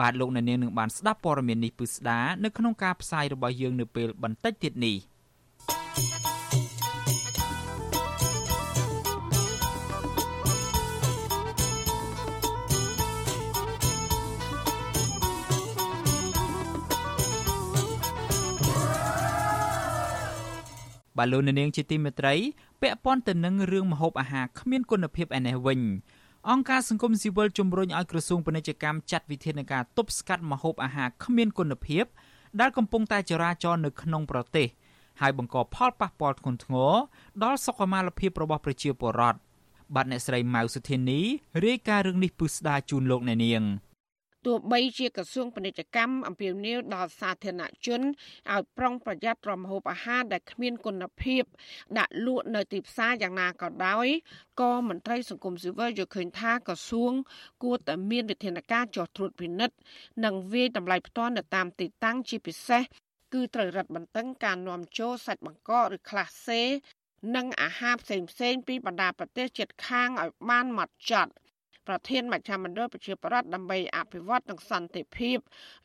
[0.00, 4.96] បាទលោកអ្នកនាងនឹងបានស្ដាប់ព័ត៌មាននេះពឹស្ដានៅក្នុងការផ្សាយរបស់យើងនៅពេលបន្តិចទៀតនេះ។
[21.18, 22.34] បាទលោកនាងជាទីមេត្រី
[22.82, 25.80] ពាក់ព័ន្ធទៅនឹងរឿងម្ហូបអាហារគ្មានគុណភាពឯនេះវិញ
[26.50, 32.04] អង្គការសង្គមស៊ីវិលជំរុញឲ្យក្រសួងពាណិជ្ជកម្មចាត់វិធានការទប់ស្កាត់ម្ហូបអាហារគ្មានគុណភាព
[32.60, 34.68] ដែលកំពុងតែចរាចរនៅក្នុងប្រទេស
[35.20, 36.92] ហើយបង្កផលប៉ះពាល់ធ្ងន់ធ្ងរ
[37.42, 39.38] ដល់សុខុមាលភាពរបស់ប្រជាពលរដ្ឋ
[39.94, 41.20] បាទអ្នកស្រីម៉ៅសុធានី
[41.64, 43.62] រាយការណ៍រឿងនេះពឹស្ដាជូនលោកអ្នកនាង។
[44.46, 48.00] ទោះបីជាក្រសួងពាណិជ្ជកម្មអំពាវនាវដល់សាធារណជន
[48.52, 51.42] ឲ្យប្រុងប្រយ័ត្នរំហូបអាហារដែលគ្មានគុណភាព
[51.98, 54.06] ដាក់លក់នៅទីផ្សារយ៉ាងណាក៏ដោយ
[54.60, 57.12] ក៏មន្ត្រីសង្គមស៊ីវិលយល់ឃើញថាក្រសួង
[57.62, 59.76] គួរតែមានវិធានការចោះត្រួតពិនិត្យ
[60.24, 62.82] និងវាយតម្លៃផ្ទាល់នៅតាមទីតាំងជាពិសេស
[63.34, 66.62] គឺត្រូវរឹតបន្តឹងការនាំចូលសាច់បង្កកឬក្លាសេ
[67.36, 71.32] និងអាហារផ្សេងៗពីបណ្ដាប្រទេសជិតខាងឲ្យបានម៉ត់ចត់
[71.88, 75.38] ប្រធានមជ្ឈមណ្ឌលប្រជាប្រដ្ឋដើម្បីអភិវឌ្ឍនិងសន្តិភាព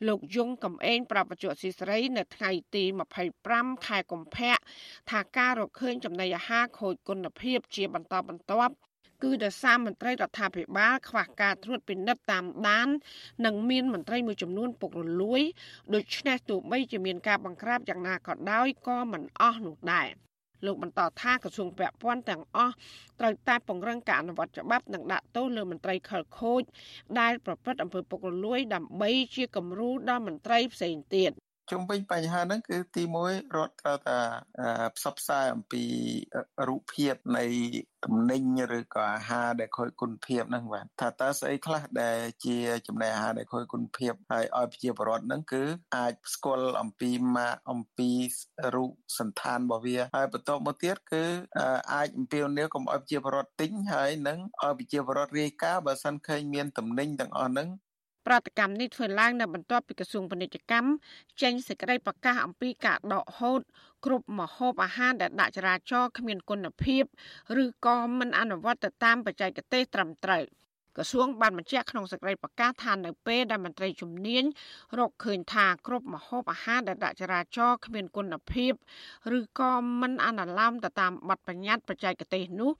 [0.08, 2.84] លោកយងកំឯងប្រាប់បច្ចុប្បន្នស៊ីស្រី នៅថ្ងៃទី
[3.34, 4.56] 25ខែកុម្ភៈ
[5.10, 8.74] ថាការរកឃើញចំណីអាហារខូចគុណភាព ជាបន្តបន្ទាប់
[9.22, 12.88] គឺដោយសារមន្ត្រីរដ្ឋាភិបាលខ្វះការត្រួតពិនិត្យតាមដាន
[13.44, 15.42] និងមានមន្ត្រីមួយចំនួនពុករលួយ
[15.94, 20.23] ដូច្នេះទោះបីជាមានការបង្ក្រាបយ៉ាងណាក៏ដោយក៏មិនអស់នោះដែរ
[20.66, 22.74] លោកបន្តថាក្រសួងពាក់ព័ន្ធទាំងអស់
[23.20, 26.62] ត្រូវតែពង្រឹងការអនុវត្តច្បាប់និងដាក់ទោសលើមន្ត្រីខលខូច
[27.20, 31.32] ដែលប្រព្រឹត្តអំពើពុករលួយដើម្បីជាគំរូដល់មន្ត្រីផ្សេងទៀត
[31.70, 34.18] ជុំវិញបញ្ហាហ្នឹងគឺទី1រដ្ឋត្រូវតែ
[34.96, 35.84] ផ្សព្វផ្សាយអំពី
[36.68, 37.44] រូបភាពនៃ
[38.04, 38.42] ទំនិញ
[38.78, 45.62] ឬក៏អាហារដែលខូចគុណភាពហ្នឹងបាទថាតើស្អីខ្លះដែលជាចំណីអាហារដែលខូចគុណភាពហើយឲ្យប្រជាពលរដ្ឋហ្នឹងគឺ
[45.96, 48.10] អាចស្គាល់អំពីម៉ាកអំពី
[48.74, 51.24] រូបសន្តានរបស់វាហើយបន្តមកទៀតគឺ
[51.94, 57.68] អាចអំពាវនាវកុំឲ្យប្រជាពលរដ្ឋទិញហើយនឹងឲ្យប្រជាពលរដ្ឋរាយការណ៍បើសិនឃើញមានទំនិញទាំងអស់ហ្នឹង
[58.26, 60.90] ប្រតិកម្មនេះធ្វើឡើងនៅបន្ទាប់ពីក្រសួងពាណិជ្ជកម្ម
[61.42, 63.60] ចេញសេចក្តីប្រកាសអំពីការដកហូត
[64.04, 67.04] គ្រប់ម្ហូបអាហារដែលដាក់ចរាចរណ៍គ្មានគុណភាព
[67.62, 70.44] ឬក៏មិនអនុវត្តទៅតាមបច្ចេកទេសត្រឹមត្រូវ។
[70.96, 74.44] ក្រសួងបានបញ្ជាក់ក្នុងសេចក្តីប្រកាសថានៅពេលដែលមន្ត្រីជំនាញ
[74.98, 78.72] រកឃើញថាគ្រប់ម្ហូបអាហារដែលដាក់ចរាចរណ៍គ្មានគុណភាព
[79.38, 82.70] ឬក៏មិនអនុលោមទៅតាមបទបញ្ញត្តិបច្ចេកទេសនោះ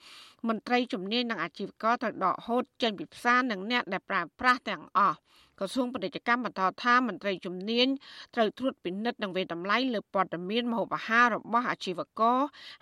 [0.49, 5.17] មន្ត្រីជំនាញនិងអាជីវករត្រូវដកហូតចេញពីផ្សារនិងអ្នកដែលប្រើប្រាស់ទាំងអស់
[5.59, 7.87] ក្រសួងពាណិជ្ជកម្មបន្តថាមន្ត្រីជំនាញ
[8.35, 12.39] ត្រូវត្រួតពិនិត្យនិងវិតម្លៃលើព័ត៌មានម្ហូបអាហាររបស់អាជីវករ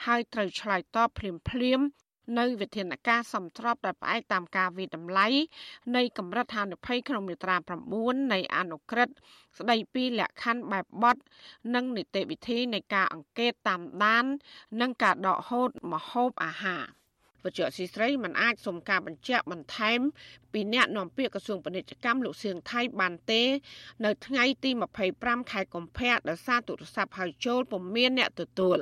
[0.06, 1.86] ហើយត្រូវឆ្លើយតបភ្លាមៗ
[2.38, 5.26] នៅវិធានការសំត្របដែលផ្អែកតាមការវិតម្លៃ
[5.96, 7.56] នៃកម្រិតហានិភ័យក្នុងមាត្រា
[7.94, 9.14] 9នៃអនុក្រឹត្យ
[9.58, 11.16] ស្ដីពីលក្ខខណ្ឌបែបបទ
[11.74, 14.24] និងនីតិវិធីនៃការអង្កេតតាមដាន
[14.80, 16.84] និងការដកហូតម្ហូបអាហារ
[17.44, 20.00] វិទ្យុស៊ីស្រីមិនអាចសុំការបញ្ជាក់បន្ថែម
[20.52, 23.42] ពីអ្នកនាំពាក្យក្រសួងពាណិជ្ជកម្មលោកសៀងថៃបានទេ
[24.04, 24.70] នៅថ្ងៃទី
[25.10, 28.78] 25ខែកុម្ភៈដោយសារទូរស័ព្ទហៅចូលពុំមានអ្នកទទួល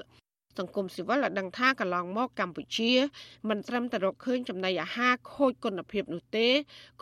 [0.58, 2.92] សង្គមស៊ីវិលបានដឹងថាកន្លងមកកម្ពុជា
[3.48, 6.48] មិនត្រឹមតែរកឃើញចំណីអាហារខូចគុណភាពនោះទេ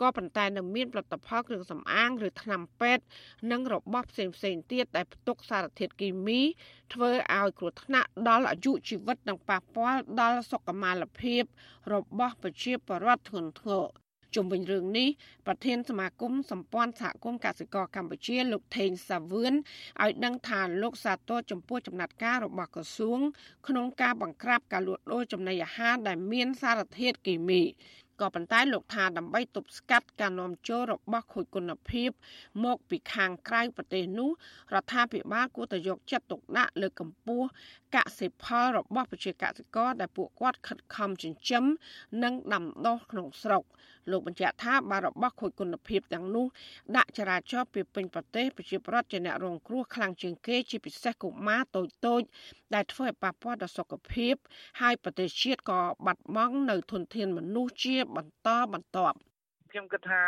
[0.01, 3.03] ក៏ប៉ុន្តែនៅមានផលិតផលគ្រឿងសម្អាង ឬថ្នាំពេទ្យ
[3.51, 6.41] និងរបស់ផ្សេងផ្សេងទៀតដែលផ្ទុកសារធាតុគីមី
[6.93, 11.43] ធ្វើឲ្យគ្រោះថ្នាក់ដល់អាយុជីវិតនិងប៉ះពាល់ដល់សុខុមាលភាព
[11.93, 15.09] របស់ប្រជាពលរដ្ឋធ្ងន់ធ្ងរ ជុំវិញរឿងនេះ
[15.47, 19.53] ប្រធានសមាគមសម្ព័ន្ធសហគមន៍កសិករកម្ពុជាលោកថេងសាវឿន
[20.03, 23.19] ឲ្យដឹងថាលោកសាទរចំពោះចំណាត់ការរបស់ក្រសួង
[23.67, 27.63] ក្នុងការបង្ក្រាបការលួចដូរចំណីអាហារដែលមានសារធាតុគីមី
[28.21, 32.09] ក៏ប៉ុន្តែលោកថាដើម្បីទប់ស្កាត់ការនាំចូលរបស់ខូចគុណភាព
[32.63, 34.29] មកពីខាងក្រៅប្រទេសនោះ
[34.73, 37.47] រដ្ឋាភិបាលគួរតែយកចិត្តទុកដាក់លើកកម្ពស់
[37.95, 41.65] កសិផលរបស់ប្រជាកសិករដែលពួកគាត់ខិតខំចិញ្ចឹម
[42.23, 43.63] និងដាំដុះក្នុងស្រុក
[44.11, 46.45] លោកបញ្ជាក់ថាបើរបស់ខូចគុណភាពទាំងនោះ
[46.97, 52.21] ដាក់ចរាចរណ៍ពីពេញប្រទេសប្រជាប្រដ្ឋជាអ្នករងគ្រោះខ្លាំងជាងគេជាពិសេសកុមារតូចតូច
[52.73, 54.35] ដែលធ្វើឲ្យប៉ះពាល់ដល់សុខភាព
[54.81, 59.17] ហើយប្រទេសជាតិក៏បាត់បង់នៅធនធានមនុស្សជាបន្តបន្ទាប់
[59.71, 60.21] ខ្ញុំគិតថា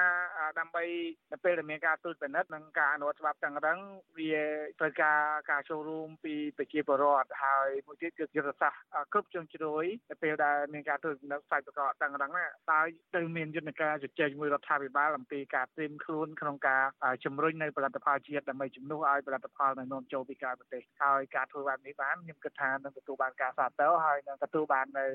[0.60, 0.84] ដើម្បី
[1.32, 3.80] នៅពេលដែលមានការត្រួតពិនិត្យនិងការអនុវត្តច្បាប់ទាំងរឹង
[4.18, 4.34] វា
[4.80, 8.80] ត្រូវការការចូលរួមពីប្រជាពលរដ្ឋហើយមួយទៀតគឺយុទ្ធសាស្ត្រ
[9.14, 12.82] គ្រប់ជ្រុងជ្រោយនៅពេលដែលមានការត្រួតពិនិត្យផ្សាយប្រកបទាំងរឹងណាតើ
[13.14, 16.84] ត្រូវមានយន្តការជជែកមួយរដ្ឋាភិបាលអំពីការត្រៀមខ្លួនក្នុងការ
[17.26, 25.06] ជំរុញនៅផលិតផលជាតិដើម្បីជំនួសឲ្យផលិតផលនៅនាំចូលពីក្រៅប្រទេសហើយការធ្វើបែបនេះបានខ្ញុំគិតថានឹងទទួលបានការសាទរហើយនឹងទទួលបាននៅ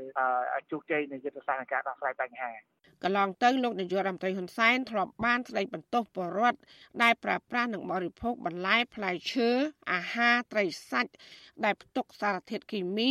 [0.70, 2.52] ជោគជ័យនៃយុទ្ធសាស្ត្រនៃការដោះស្រាយបញ្ហា
[3.04, 6.58] កន្លងទៅលោកនាយករដ្ឋមន្ត្រីហ៊ុនសែនធ្លាប់បានស្ដីបន្ទោសបរដ្ឋ
[7.02, 9.48] ដែលប្រើប្រាស់និងបរិភោគបន្លែផ្លែឈើ
[9.92, 11.12] អាហារត្រីសាច់
[11.64, 13.10] ដែលផ្ទុកសារធាតុគីមី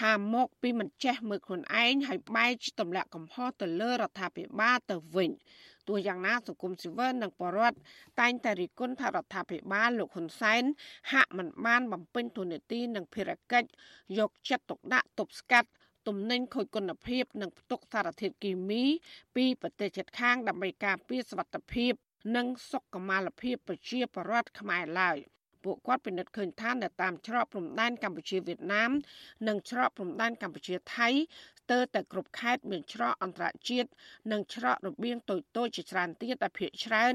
[0.00, 5.30] ថាមកពីមិនចេះមើលខ្លួនឯងហើយបែរជាទម្លាក់កំហុសទៅលើរដ្ឋាភិបាលទៅវិញ
[5.88, 7.78] ទោះយ៉ាងណាសង្គមស៊ីវិលនិងបរដ្ឋ
[8.20, 10.62] តែងតែរិះគន់ថារដ្ឋាភិបាលលោកហ៊ុនសែន
[11.12, 13.68] ហាក់មិនបានបំពេញទូនាទីនិងភារកិច្ច
[14.18, 15.68] យកចិត្តទុកដាក់ទប់ស្កាត់
[16.08, 18.84] ទំនិញខូចគុណភាពនិងផ្ទុកសារធាតុគីមី
[19.36, 21.92] ពីប្រទេសជិតខាងដើម្បីការពារសុវត្ថិភាព
[22.36, 25.18] និងសុខុមាលភាពប្រជាពលរដ្ឋខ្មែរឡើយ
[25.64, 28.90] ពួកគាត់ពិនិត្យឃើញថានៅតាមច្រកព្រំដែនកម្ពុជាវៀតណាម
[29.48, 33.88] និងច្រកព្រំដែនកម្ពុជាថៃស្ទើរតែគ្រប់ខេត្តមានច្រកអន្តរជាតិ
[34.32, 37.14] និងច្រករបៀងតូចតូចជាច្រើនទៀតដែលភាគច្រើន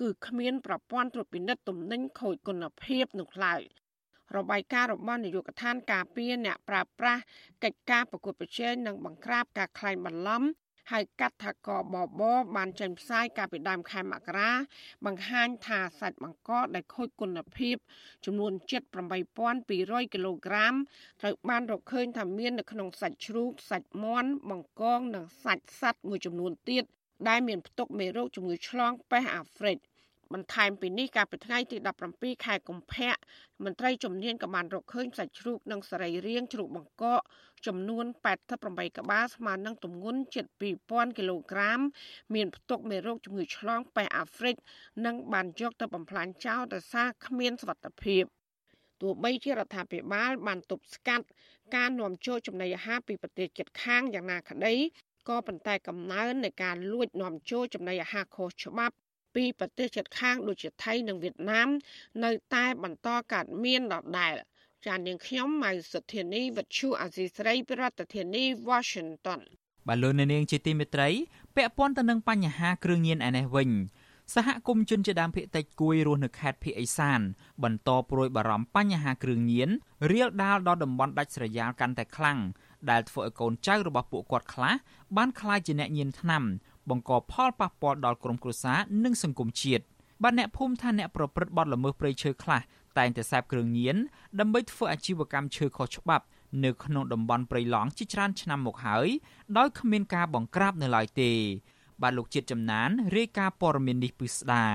[0.00, 3.62] គឺគ្មានប្រព័ន្ធត្រួតពិនិត្យទំនិញខូចគុណភាពនោះឡើយ
[4.36, 7.22] របាយការណ៍របស់នាយកដ្ឋានការពារអ្នកប្រើប្រាស់
[7.64, 10.42] កិច្ចការប្រកួតប្រជែងនិងបង្ក្រាបការក្លែងបន្លំ
[10.92, 12.22] ហើយកាត់ថាកបប
[12.56, 14.52] បានចេញផ្សាយកាលពីដើមខែមករា
[15.06, 17.76] បង្ហាញថាសាច់បង្កដែលខូចគុណភាព
[18.24, 18.52] ចំនួន
[19.32, 20.74] 78,200គីឡូក្រាម
[21.20, 26.84] ត្រូវបានរកឃើញថាមាននៅក្នុងសាច់ជ្រូកសាច់មាន់បង្កងនិងសាច់សត្វមួយចំនួនទៀត
[27.28, 29.76] ដែលមានផ្ទុកមេរោគជំងឺឆ្លងប៉េះអាហ្វ្រិក។
[30.34, 31.76] បន្ថែមពីនេះកាលពីថ្ងៃទី
[32.10, 33.14] 17ខែកុម្ភៈ
[33.64, 37.20] មន្ត្រីជំនាញក៏បានរកឃើញសាច់ជ្រូកនិងសរីរាង្គជ្រូកបង្កក
[37.66, 38.04] ចំនួន
[38.52, 40.44] 88ក្បាលស្មើនឹងទម្ងន់ជិត
[40.82, 41.80] 2000គីឡូក្រាម
[42.34, 44.56] មានផ្ទុកមេរោគជំងឺឆ្លងប៉ែអាហ្វ្រិក
[45.06, 48.24] និងបានយកទៅបំផ្លាញចោលដោយសារគ្មានសុវត្ថិភាព
[49.00, 51.26] ទោះបីជារដ្ឋាភិបាលបានទប់ស្កាត់
[51.76, 54.74] ការនាំចូលចំណីអាហារពីប្រទេសជិតខាងយ៉ាងណាក្តី
[55.28, 58.96] ក៏ប៉ុន្តែកំណើននៃការលួចនាំចូលចំណីអាហារខុសច្បាប់
[59.36, 61.68] ពីប្រទេសជិតខាងដូចជាថៃនិងវៀតណាម
[62.24, 64.34] នៅតែបន្តកើតមានដដែល
[64.86, 69.40] ចាននាងខ្ញុំម៉ៅសុធានីវិទ្យុអាស៊ីស្រីប្រធានាធិបតី Washington
[69.88, 71.08] បាទលោកនាងជាទីមេត្រី
[71.56, 73.70] ពាក់ព័ន្ធទៅនឹងបញ្ហាគ្រឿងញៀនឯនេះវិញ
[74.34, 77.20] សហគមន៍ជនជាដើមភាគតិចគួយរស់នៅខេត្តភៀកឦសាន
[77.62, 79.68] បន្តព្រួយបារម្ភបញ្ហាគ្រឿងញៀន
[80.12, 82.38] រាលដាលដល់តំបន់ដាច់ស្រយាលកាន់តែខ្លាំង
[82.90, 84.74] ដែលធ្វើឲ្យកូនចៅរបស់ពួកគាត់ខ្លះ
[85.16, 86.42] បានក្លាយជាអ្នកញៀនថ្នាំ
[86.90, 89.84] បង្កផលប៉ះពាល់ដល់ក្រុមគ្រួសារនិងសង្គមជាតិ
[90.22, 92.60] បាទអ្នកភូមិថាអ្នកប្រព្រឹត្តបទល្មើសព្រៃឈើខ្លះ
[92.98, 93.96] តែងតែសេពគ្រឿងញៀន
[94.40, 96.24] ដើម្បីធ្វើអាជីវកម្មឈើខុសច្បាប់
[96.64, 99.08] នៅក្នុងតំបន់ព្រៃឡង់ជាច្រើនឆ្នាំមកហើយ
[99.58, 101.32] ដោយគ្មានការបង្ក្រាបនៅឡើយទេ
[102.02, 104.66] បាទលោកជាតិចំណានរាយការណ៍ព័ត៌មាននេះពិស្ដា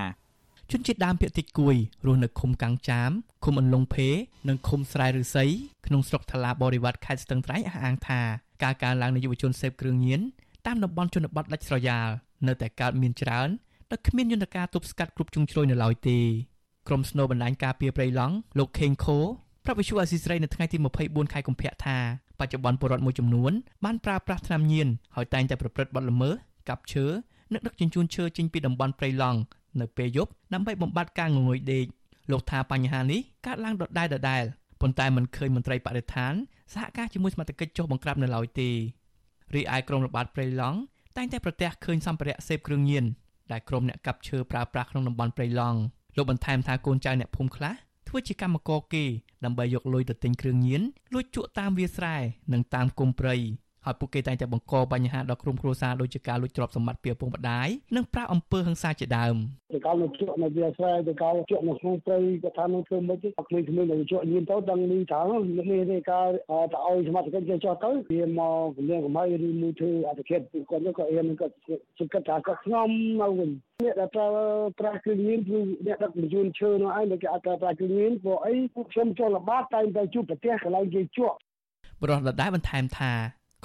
[0.72, 3.10] ជនជាតិដើមភាគតិចគួយរស់នៅឃុំកាំងចាម
[3.44, 4.08] ឃុំអន្លង់ភេ
[4.48, 5.46] និងឃុំស្រែឫស្សី
[5.86, 8.20] ក្នុងស្រុកថ្លាបរិវត្តខេត្តស្ទឹងត្រែងអះអាងថា
[8.62, 10.20] ការកើនឡើងនៃយុវជនសេពគ្រឿងញៀន
[10.66, 12.08] តាមតំបន់ជនបទដាច់ស្រយាល
[12.46, 13.48] នៅតែកើតមានច្រើន
[13.90, 16.18] ដោយគ្មានយន្តការទប់ស្កាត់គ្រប់ជ្រុងជ្រោយនៅឡើយទេ
[16.88, 19.18] ក្រុមស្នូបណ្ដាញការពារព្រៃឡង់លោកខេងខូ
[19.64, 21.98] ប្រាប់វិសុអាស៊ីស្រីនៅថ្ងៃទី24ខែកុម្ភៈថា
[22.38, 23.52] បច្ចុប្បន្នពលរដ្ឋមួយចំនួន
[23.84, 26.34] បានប្រើប្រាស់ថ្នាំញៀនហើយតែងតែប្រព្រឹត្តបទល្មើស
[26.68, 27.06] កាប់ឈើ
[27.52, 29.38] និងដឹកជញ្ជូនឈើចេញពីតំបន់ព្រៃឡង់
[29.80, 31.86] នៅពេលយប់ដើម្បីបំបត្តិការងងុយដេក
[32.30, 34.44] លោកថាបញ្ហានេះកើតឡើងដដែលដដែល
[34.80, 36.32] ប៉ុន្តែមិនឃើញមន្ត្រីបរិស្ថាន
[36.72, 38.70] សហការជាមួយសមាជិកចុះបង្ក្រាបនៅឡើយទេ
[39.54, 40.78] រីឯក្រុមរបបព្រៃឡង់
[41.16, 43.04] តែងតែប្រទះឃើញសម្ភារៈសេពគ្រឿងញៀន
[43.52, 45.78] ដែលក្រុមអ្នកកាប់ឈើប្រើប្រាស់ក្នុងតំបន់ព្រៃឡង់
[46.16, 47.74] លោកបន្ថែមថាកូនចៅអ្នកភូមិខ្លះ
[48.08, 49.04] ធ្វើជាកម្មករគេ
[49.44, 52.16] ដើម្បីយកលុយទៅទិញគ្រឿងញៀនលួចជក់តាមវាលស្រែ
[52.52, 53.34] និងតាមគុម្ពព្រៃ
[53.86, 59.36] ហើយពួកគេតែងតែបង្កបញ្ហាដល់ក្រុមគ្រួសារដូចជាការលួចទ្រព្យសម្បត្តិពីឪពុកម្ដាយនិងប្រាអំពើហិង្សាជាដើម
[59.72, 66.26] ទៅកាលនៅជក់នៅវាស្រែទៅកាលជក់នៅក្នុងព្រៃគាត់ថានឹងធ្វើមិនទេក្មេងៗនៅជក់ញៀនទៅដឹងនេះថានេះនេះការ
[66.72, 71.54] ទៅឲ្យសមត្ថកិច្ចគេចោះទៅវាមកគម្រាមកំហែងឬមួយធ្វើអតិថិជនគាត់គាត់អៀនគាត់
[71.98, 72.88] ជិះគាត់ថាគាត់ខ្ញុំ
[73.20, 73.50] នៅវិញ
[73.82, 74.28] អ្នកដែលប្រើ
[74.80, 81.36] ប្រាស់គ្រឿងញៀនគឺអ្នកដឹកជញ្ជូនឈើនោះឯងដែលគេអត់ប្រើប្រាស់គ្រឿងញៀនព្រោះអីពួកខ្ញុំចូលល្បាតតែងតែជួបប្រទះកន្លែងគេជក់
[82.02, 83.12] បរិះដដែលបន្ថែមថា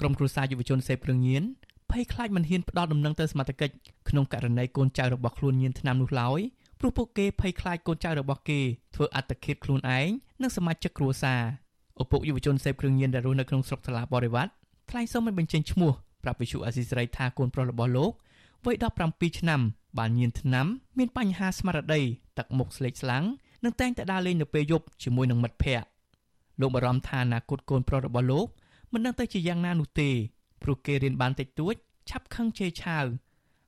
[0.00, 1.42] ក្រុមគ្រួសារយុវជនសេពគ្រឿងញៀន
[1.90, 3.74] ភ័យខ្លាចមិនហ៊ានផ្ដល់ដំណឹងទៅសមត្ថកិច្ច
[4.08, 6.40] ក្នុងករណីកូនចៅរបស់ខ្លួនញៀនថ្នាំនោះឡើយ
[6.80, 8.60] ព្រោះពួកគេភ័យខ្លាចកូនចៅរបស់គេ
[8.94, 10.08] ធ្វើអត្តឃាតខ្លួនឯង
[10.42, 11.42] និងសមាជិកគ្រួសារ
[12.02, 14.50] ឪពុកយុវជនសេពគ្រឿងញៀនដែលរស់នៅក្នុងស្រុកថ្លាបរិវត្ត
[14.90, 18.12] ថ្លែងសូមមិនបញ្ចេញឈ្មោះប្រាប់វិសុអាស៊ីសេរីថាកូនប្រុសរបស់លោក
[18.64, 18.76] វ័យ
[19.08, 19.60] 17ឆ្នាំ
[19.98, 20.66] បានញៀនថ្នាំ
[20.98, 22.00] មានបញ្ហាស្មារតី
[22.38, 23.24] ទឹកមុខស្លេកស្លាំង
[23.64, 25.86] និងតែងតែដើរលេងនៅពេលយប់ជាមួយនឹងមិត្តភ័ក្តិ
[26.60, 28.46] លោកបារម្ភថាអនាគតកូនប្រុសរបស់លោក
[28.92, 30.10] មិនដឹងទៅជាយ៉ាងណានោះទេ
[30.62, 31.74] ព្រោះគេរៀនបានតិចតួច
[32.10, 33.04] ឆាប់ខឹងជេរឆាវ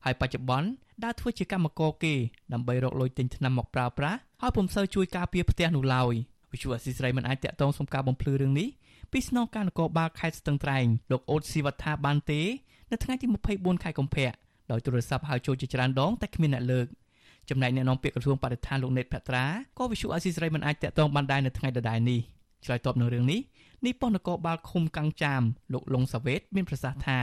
[0.04, 0.68] ហើយបច្ចុប្បន្ន
[1.04, 2.14] ដើរធ្វើជាកម្មករគេ
[2.52, 6.14] ដើម្បីរកលុយទិញថ្នាំមកប្រើប្រាស់ហើយពុំសូវជួយការពារផ្ទះនោះឡើយ
[6.52, 8.68] វិទ្យុអស៊ីស្រីមិនអាចតាក់ទងសុំការបំភ្លឺរឿងនេះ
[9.12, 12.40] ពីស្នងការនគរបាលខេត្តស្ទឹងត្រែងលោកអូតស៊ីវត្ថាបានទេ
[12.90, 14.30] នៅថ្ងៃទី24ខែកុម្ភៈ
[14.70, 16.86] ដោយទូរស័ព្ទហៅចូលជាច្រើនដងតែគ្មានអ្នកលើក
[17.50, 19.44] ចំណែកអ្នកនាំពាក្យក្រសួងបរិស្ថានលោកណេតភត្រា
[19.78, 22.20] ក៏វិទ្យុអស៊ីស្រីមិនអាចតាក់ទងបានដែរនៅថ្ងៃដដែលនេះ
[22.64, 23.40] ឆ្លើយតបនឹងរឿងនេះ
[23.86, 27.20] នេះប៉ុស្តិ៍នគរបាលឃុំកាំងចាមលោកលងសាវ៉េតមានប្រសាសន៍ថា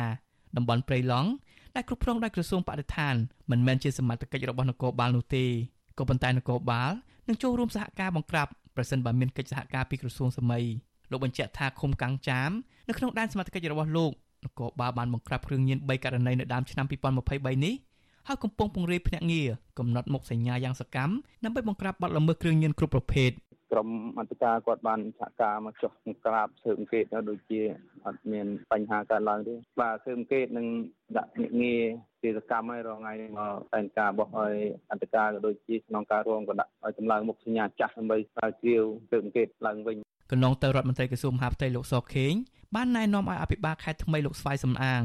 [0.58, 1.30] តំបន់ព្រៃឡង់
[1.76, 3.16] ដែលគ្រប់គ្រងដោយក្រសួងបរិស្ថាន
[3.52, 5.46] មិនមែនជាសមត្ថកិច្ចរបស់នគរបាលនោះទេ
[5.98, 6.92] ក៏ប៉ុន្តែនគរបាល
[7.28, 10.64] នឹងចូលរួមសហការបង្ក្រាបប្រសិនបើមានកិច្ចសហការពីក្រសួងសម័យ
[11.12, 12.52] លោកបញ្ជាក់ថាឃុំកាំងចាម
[12.88, 14.12] នៅក្នុងដែនសមត្ថកិច្ចរបស់លោក
[14.46, 17.76] នគរបាលបានបង្ក្រាបគ្រឿងញៀន3ករណីនៅដើមឆ្នាំ2023នេះ
[18.28, 23.32] ហើយកំពុងពង្រាយភ្នាក់ងារកំណត់មុខសញ្ញាយ៉ាងសកម្មដើម្បីបង្ក្រាបបទល្មើសគ្រឿងញៀនគ្រប់ប្រភេទ
[23.72, 23.88] ក្រុម
[24.20, 25.92] អន្តការគាត់បានសហការមកចុះ
[26.26, 27.62] ក្រាបស៊ើបអង្កេតទៅដូចជា
[28.06, 30.68] អត់មានបញ្ហាកើតឡើងទេបាទស៊ើបអង្កេតនឹង
[31.18, 31.82] ដាក់ភ្នាក់ងារ
[32.22, 34.56] ជាសកម្មហើយរងថ្ងៃមកតែងការរបស់ឲ្យ
[34.92, 39.98] អន្តការក៏ដូចជាក្នុងការរួមក៏ដាក់ឲ្យចម្លើយមុខសញ្ញាចាស់ដើម្បីស្រាវជ្រាវស៊ើបអង្កេតឡើងវិញ
[40.32, 42.34] កន្លងទៅរដ្ឋមន្ត្រីក្រសួងមហាផ្ទៃលោកសខេង
[42.76, 45.02] បានណែនាំឲ្យអភិបាលខេត្តថ្មីលោកស្វាយសំអាង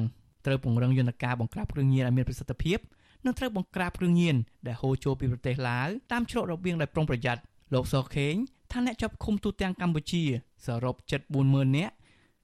[0.46, 2.78] ត្រូវពង្រឹងយន្តការបង្ក្រាបគ្រឿងញៀនឲ្យមានប្រសិទ្ធភាព
[3.26, 7.40] និងត្រូវបង្ក្រាបគ្រឿងញៀនដែលហូរចូលពីប្រទេសឡាវតាមច្រករបៀងដោយប្រុងប្រយ័ត្ន
[7.72, 8.34] លោកសខេង
[8.72, 10.22] ថាអ្នកជាប់ឃុំទូទាំងកម្ពុជា
[10.64, 11.94] សរុបជិត40000នាក់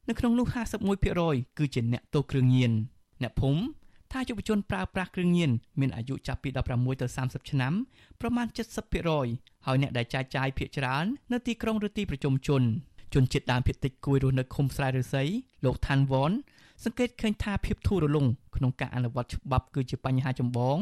[0.08, 0.46] នៅក្នុងនោះ
[1.02, 2.72] 51%គឺជាអ្នកទោសគ្រឿងញៀន
[3.22, 3.62] អ្នកភូមិ
[4.12, 7.72] ថាយុវជនប្រើប្រាស់គ្រឿងញៀនមានអាយុចាប់ពី16ទៅ30ឆ្នាំ
[8.20, 8.46] ប្រមាណ
[9.06, 12.62] 70%ហើយអ្នកដែលចាយចាយភាគច្រើននៅទីក្រុងឬទីប្រជុំជន
[13.14, 15.24] ជនជាតិដើមភាគតិចគួយរស់នៅឃុំស្រែឫស្សី
[15.64, 16.32] លោកឋានវ៉ន
[16.84, 20.76] សង្កេតឃើញថាភាពធូររលុងក្នុងការអនុវត្តច្បាប់គឺជាបញ្ហាចម្បង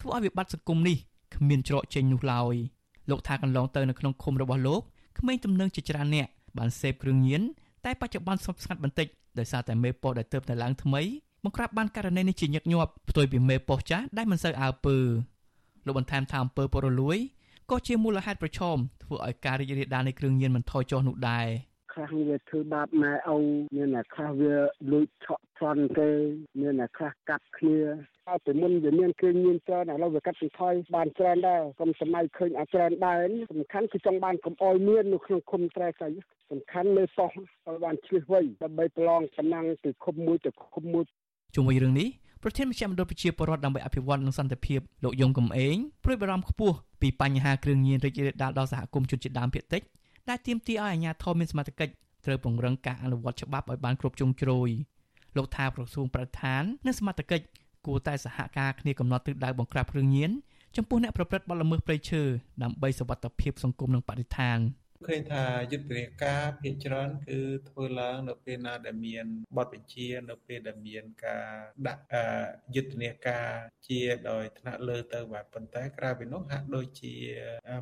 [0.00, 0.96] ធ្វើឲ្យវិបត្តិសង្គមនេះ
[1.34, 2.56] គ្មានច្រកចេញនោះឡើយ។
[3.10, 4.80] លោកថាកន្លងទៅនៅក្នុងឃុំរបស់លោក
[5.18, 7.42] ក្មេងទំនើងជាច្រើនអ្នកបានសេពគ្រឿងញៀន
[7.84, 9.06] តែបច្ចុប្បន្នស្ងប់ស្ងាត់បន្តិច
[9.38, 11.02] ដោយសារតែមេប៉ុស្តិ៍ដែលទើបតែឡើងថ្មី
[11.44, 14.96] បង្ក្រាបបានករណីនេះជាញឹកញាប់ផ្ទុយពីមេប៉ុស្តិ៍ចាស់ដែលមិនសូវអើពើ
[15.86, 17.18] លោកបន្ថែមថាអំពើពុករលួយ
[17.70, 21.46] ក៏ជាមូលហេតុប្រឈមធ្វើឲ្យការរីករាលដាលនៃគ្រឿងញៀនមិនថយចុះនោះដែរ
[21.92, 23.36] ខ្លះវាធ្វើបាបម៉ែឪ
[23.76, 24.54] មានតែខ្លះវា
[24.92, 26.10] លួចឆក់ប្រន់គេ
[26.60, 33.20] មានតែខ្លះកាប់គ្នាហើយ ពីមុនវាមានគ្រឿងញៀនច្រើនឥឡូវវាកាត់បន្ថយបានច្រើនដែរកុំសម័យឃើញអាច្រើនដែរ
[33.52, 36.10] សំខាន់គឺចង់បានកុំអោយមាននៅក្នុងឃុំត្រែស្អី
[36.50, 41.04] សំខាន់លើប៉ុស្តិ៍ឲ្យបានឆ្លៀសវៃដើម្បីប្រឡងតំណែងពីឃុំមួយទៅឃុំមួយ
[41.54, 42.08] ជុំវិញរឿងនេះ
[42.42, 49.82] ប្រធានមជ្ឈមណ្ឌលប្រជាពលរដ្ឋដើម្បីអភិវឌ្ឍនិងសន្តិភាពលោកយងកំឯងព្រួយបារម្ភខ្ពស់ពីបញ្ហាគ្រឿងញៀនរីករាលដាលដល់សហគមន៍ជនជាតិដើមភាគតិច
[50.28, 51.92] ដែលទាមទារឲ្យអាជ្ញាធរមានសមត្ថកិច្ច
[52.24, 54.68] ត្រូវពង្រឹងការអនុវត្តច្បាប់ឲ្យបានគ្រប់ជ្រុងជ្រោយ
[55.36, 57.44] លោកថាក្រសួងប្រធាននិងសមត្ថកិច្ច
[57.86, 60.30] គួរតែសហការគ្នាកំណត់ទិសដៅបង្ក្រាបគ្រឿងញៀន
[60.76, 62.22] ចំពោះអ្នកប្រព្រឹត្តបទល្មើសព្រៃឈើ
[62.62, 64.58] ដើម្បីសវត្ថិភាពសង្គមនិងបរិស្ថាន
[65.06, 67.38] ឃើញថាយុទ្ធនាការភាគច្រើនគឺ
[67.68, 71.46] ធ្វើឡើងនៅពេលណាដែលមានបទបញ្ជានៅពេលដែលមានការ
[71.88, 72.04] ដាក់
[72.74, 73.48] យុទ្ធនាការ
[73.88, 77.14] ជាដោយថ្នាក់លើទៅបាទប៉ុន្តែក្រៅពីនោះហាក់ដូចជា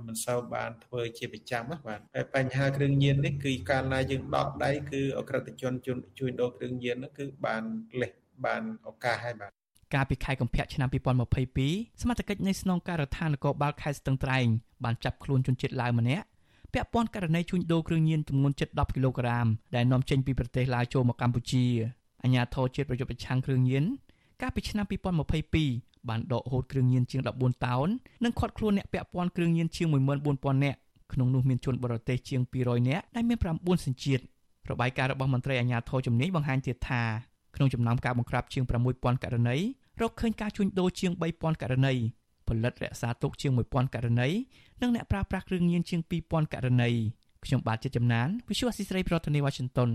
[0.07, 5.73] មិនសូវបានធ្វើជាប្រចាំបាទហើយបញ្ហាគ្រឿងញៀននេះគឺកាលណាយើងដកដៃគឺអក្រិតជន
[6.19, 7.65] ជួយដូរគ្រឿងញៀននោះគឺបាន
[8.01, 8.13] លេះ
[8.45, 9.53] បានឱកាសហើយបាទ
[9.95, 10.89] កាលពីខែកុម្ភៈឆ្នាំ
[11.45, 14.47] 2022សមាជិកនៃស្នងការដ្ឋាននគរបាលខេត្តស្ទឹងត្រែង
[14.85, 16.27] បានចាប់ខ្លួនជនជាតិឡាវម្នាក់
[16.73, 19.47] ពាក់ព័ន្ធករណីជួញដូរគ្រឿងញៀនចំនួនជិត10គីឡូក្រាម
[19.77, 21.65] ដែលនាំចេញពីប្រទេសឡាវចូលមកកម្ពុជា
[22.23, 23.85] អាជ្ញាធរជាតិប្រយុទ្ធប្រឆាំងគ្រឿងញៀន
[24.43, 24.87] កាលពីឆ្នាំ
[25.47, 27.89] 2022បានដកហូតគ្រឿងញៀនជាង14តោន
[28.25, 30.79] និងឃាត់ខ្លួនអ្នកពាក់ព័ន្ធគ្រឿងញៀនជាង14000នាក់
[31.13, 34.23] ក្នុងនោះមានជនបរទេសជាង200នាក់ដែលមាន9សញ្ជាតិ
[34.71, 37.03] របាយការណ៍របស់មន្ត្រីអាជ្ញាធរជំនាញបង្ហាញទៀតថា
[37.57, 38.65] ក្នុងចំណោមការបង្ក្រាបជាង
[38.95, 39.57] 6000ករណី
[40.01, 41.95] រកឃើញការជួញដូរជាង3000ករណី
[42.49, 44.29] ផលិតរក្សាទុកជាង1000ករណី
[44.83, 46.91] និងអ្នកប្រើប្រាស់គ្រឿងញៀនជាង2000ករណី
[47.45, 49.91] ខ្ញុំបាទជាចំណាន Visual Assisray ប្រធានាទី Washington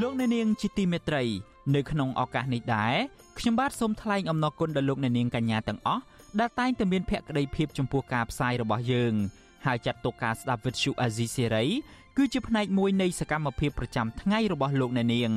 [0.00, 1.22] លោកអ្នកនាងជាទីមេត្រី
[1.74, 2.94] នៅក្នុងឱកាសនេះដែរ
[3.38, 6.02] ខ្ញុំបាទសូមថ្លែងអំណរគុណដល់លោកអ្នកនាងកញ្ញាទាំងអស់
[6.40, 9.14] ដែលតែងតែមានភក្ដីភាពចំពោះការផ្សាយរបស់យើង
[9.66, 11.64] ហើយចាត់ទុកការស្ដាប់វិទ្យុអាស៊ីសេរី
[12.16, 15.32] គឺជាផ្នែកមួយនៃសកម្មភាពប្រចាំថ្ងៃរបស់លោកអ្នកនាង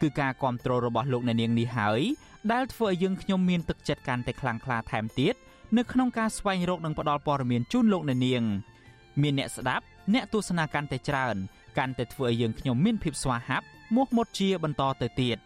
[0.00, 2.00] គឺការគ្រប់គ្រងរបស់លោកអ្នកនាងនេះហើយ
[2.52, 5.34] ដែលធ្វើឲ្យយើងខ្ញុំមានទឹកចិត្តកាន់តែខ្លាំងក្លាថែមទៀត
[5.78, 8.42] នៅក្នុងការស្វែងរកនិងផ្តល់ព័ត៌មានជូនលោកអ្នកនាង
[9.22, 9.84] មានអ្នកស្ដាប់
[10.14, 11.36] អ្នកទស្សនាកាន់តែច្រើន
[11.78, 15.38] កាន់តែធ្វើឲ្យយើងខ្ញុំមានភាពស្វាហាប់មោះមុតជាបន្តទៅទៀត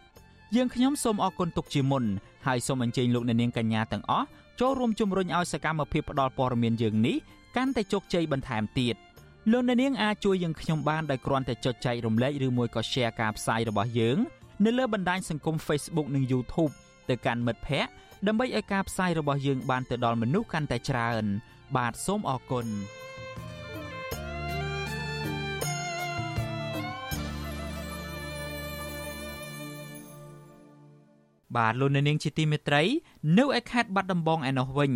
[0.55, 2.03] យើងខ្ញុំសូមអរគុណទុកជាមុន
[2.45, 4.25] ហើយសូមអញ្ជើញលោកអ្នកនាងកញ្ញាទាំងអស់
[4.59, 7.17] ចូលរួមជំរុញឲ្យសកម្មភាពផ្តល់ព័ត៌មានយើងនេះ
[7.55, 8.95] កាន់តែជោគជ័យបន្ថែមទៀត
[9.51, 14.17] លោកអ្នកនាងអាចជួយយើងខ្ញុំបានដោយគ្រាន់តែចុចចែករំលែកឬមួយក៏ Share ការផ្សាយរបស់យើង
[14.65, 16.71] នៅលើបណ្ដាញសង្គម Facebook និង YouTube
[17.09, 17.91] ទៅកាន់មិត្តភ័ក្តិ
[18.27, 21.25] ដើម្បីឲ្យការផ្សាយរបស់យើងបានទៅដល់មនុស្សកាន់តែច្រើន
[21.77, 22.67] បាទសូមអរគុណ
[31.57, 32.83] បាទលោកនៅនាងជាទីមេត្រី
[33.37, 34.93] នៅឯខេត្តបាត់ដំបងឯណោះវិញ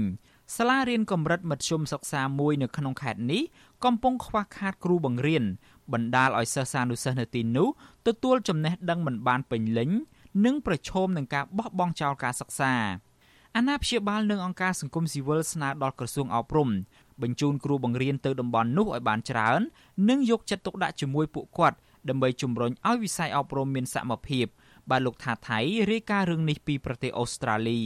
[0.55, 3.41] សាលារៀនកម្រិតមធ្យមសិក្សាមួយនៅក្នុងខេត្តនេះ
[3.85, 5.43] កំពុងខ្វះខាតគ្រូបង្រៀន
[5.93, 7.67] បណ្ដាលឲ្យសិស្សានុសិស្សនៅទីនោះ
[8.07, 9.89] ទទួលចំណេះដឹងមិនបានពេញលេញ
[10.45, 12.73] និងប្រឈមនឹងការបោះបង់ចោលការសិក្សា
[13.55, 16.69] អាណាព្យាបាលនិងអង្គការសង្គមស៊ីវិលស្នើដល់ក្រសួងអប់រំ
[17.21, 19.61] បញ្ជូនគ្រូបង្រៀនទៅតំបន់នោះឲ្យបានច្រើន
[20.09, 21.77] និងយកចិត្តទុកដាក់ជាមួយពួកគាត់
[22.09, 24.45] ដើម្បីជំរុញឲ្យវិស័យអប់រំមានសមភាព
[24.89, 25.59] បាទលោកថាថៃ
[25.91, 27.81] រាយការណ៍រឿងនេះពីប្រទេសអូស្ត្រាលី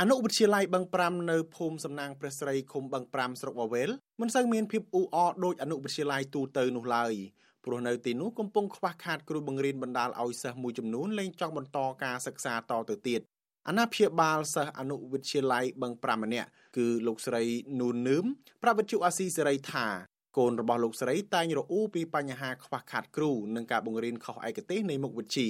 [0.00, 7.12] អនុវិទ្យាល័យបឹង5នៅភូមិសំណាងព្រះស្រីឃុំបឹង5ស្រុកវ៉ាវែលមិនសូវមានភាពអ៊ូអរដោយអនុវិទ្យាល័យទូទៅនោះឡើយ
[7.64, 13.20] ព្រោះនៅទីនោះកំពុងខ្វះខាតគ្រូបង្រៀនបណ្ដាលឲ្យសិស្សមួយចំនួនលែងចង់បន្តការសិក្សាតទៅទៀត
[13.68, 17.42] អាណាព្យាបាលសិស្សអនុវិទ្យាល័យបឹង5ម្នាក់គឺលោកស្រី
[17.80, 18.24] នូននឺម
[18.62, 19.86] ប្រាប់វិទ្យុអាស៊ីសេរីថា
[20.38, 25.48] កូនរបស់លោកស្រីតែងរអ៊ូពីបញ្ហាខ្វះខាតគ្រូនិងការបង្រៀនខុសឯកទេសនៃមុខវិជ្ជា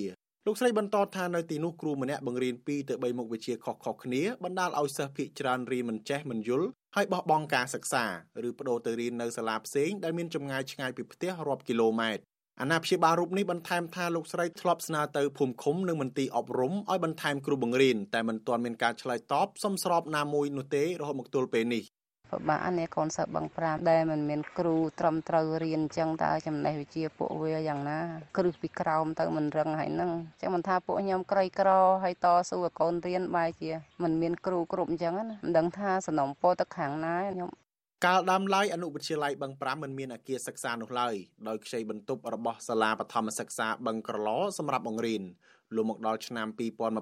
[0.48, 8.04] លោកស្រីបន្តថានៅទីនោះគ្រូម្នាក់បង្រៀន2ទៅ3មុខវិជ្ជាខុសៗគ្នាបណ្ដាលឲ្យសិស្សភាគច្រើនរៀនមិនចេះមិនយល់ហើយបោះបង់ការសិក្សា
[8.48, 12.22] ឬបដូរទៅរៀននៅសាលាផ្សេងដែលមានចម្ងាយឆ្ងាយពីផ្ទះរាប់គីឡូម៉ែត្រ
[12.60, 21.82] អាណាព្យាបាលរូបនេះបន្ថែមថាលោកស្រីធ្លាប់ស្នើទៅភូមិឃុំនិងមន្ទីរអប់រំឲ្យបន្ថែមគ្រូបង្រៀនតែមិនទាន់មានការឆ្លើយតបសមស្របណាមួយនោះទេរហូតមកទល់ពេលនេះ
[22.30, 27.98] ពិបាកនេះកូនសិស្សបឹង5ដែលមិនមានគ្រូត្រឹមត្រូវរៀនអញ្ចឹងតើចំណេះវិជ្ជាពួកវាយ៉ាងណា
[28.36, 31.70] គ្រឹះពីក្រោមទៅមិនរឹងហើយនឹងអញ្ចឹងមិនថាពួកខ្ញុំក្រីក្រ
[32.02, 33.70] ហើយតស៊ូឲ្យកូនរៀនបែរជា
[34.02, 37.50] មិនមានគ្រូគ្រប់អញ្ចឹងណាមិនដឹងថាសំណុំពោទៅខាងណាខ្ញុំ
[38.04, 41.14] កាលដើមឡើយអនុវិទ្យាល័យបឹង5មិនមានអគារសិក្សានោះឡើយ
[41.48, 44.28] ដោយខ្ចីបន្ទប់របស់សាលាបឋមសិក្សាបឹងក្រឡ
[44.58, 45.22] សម្រាប់បង្រៀន
[45.76, 46.48] លុះមកដល់ឆ្នាំ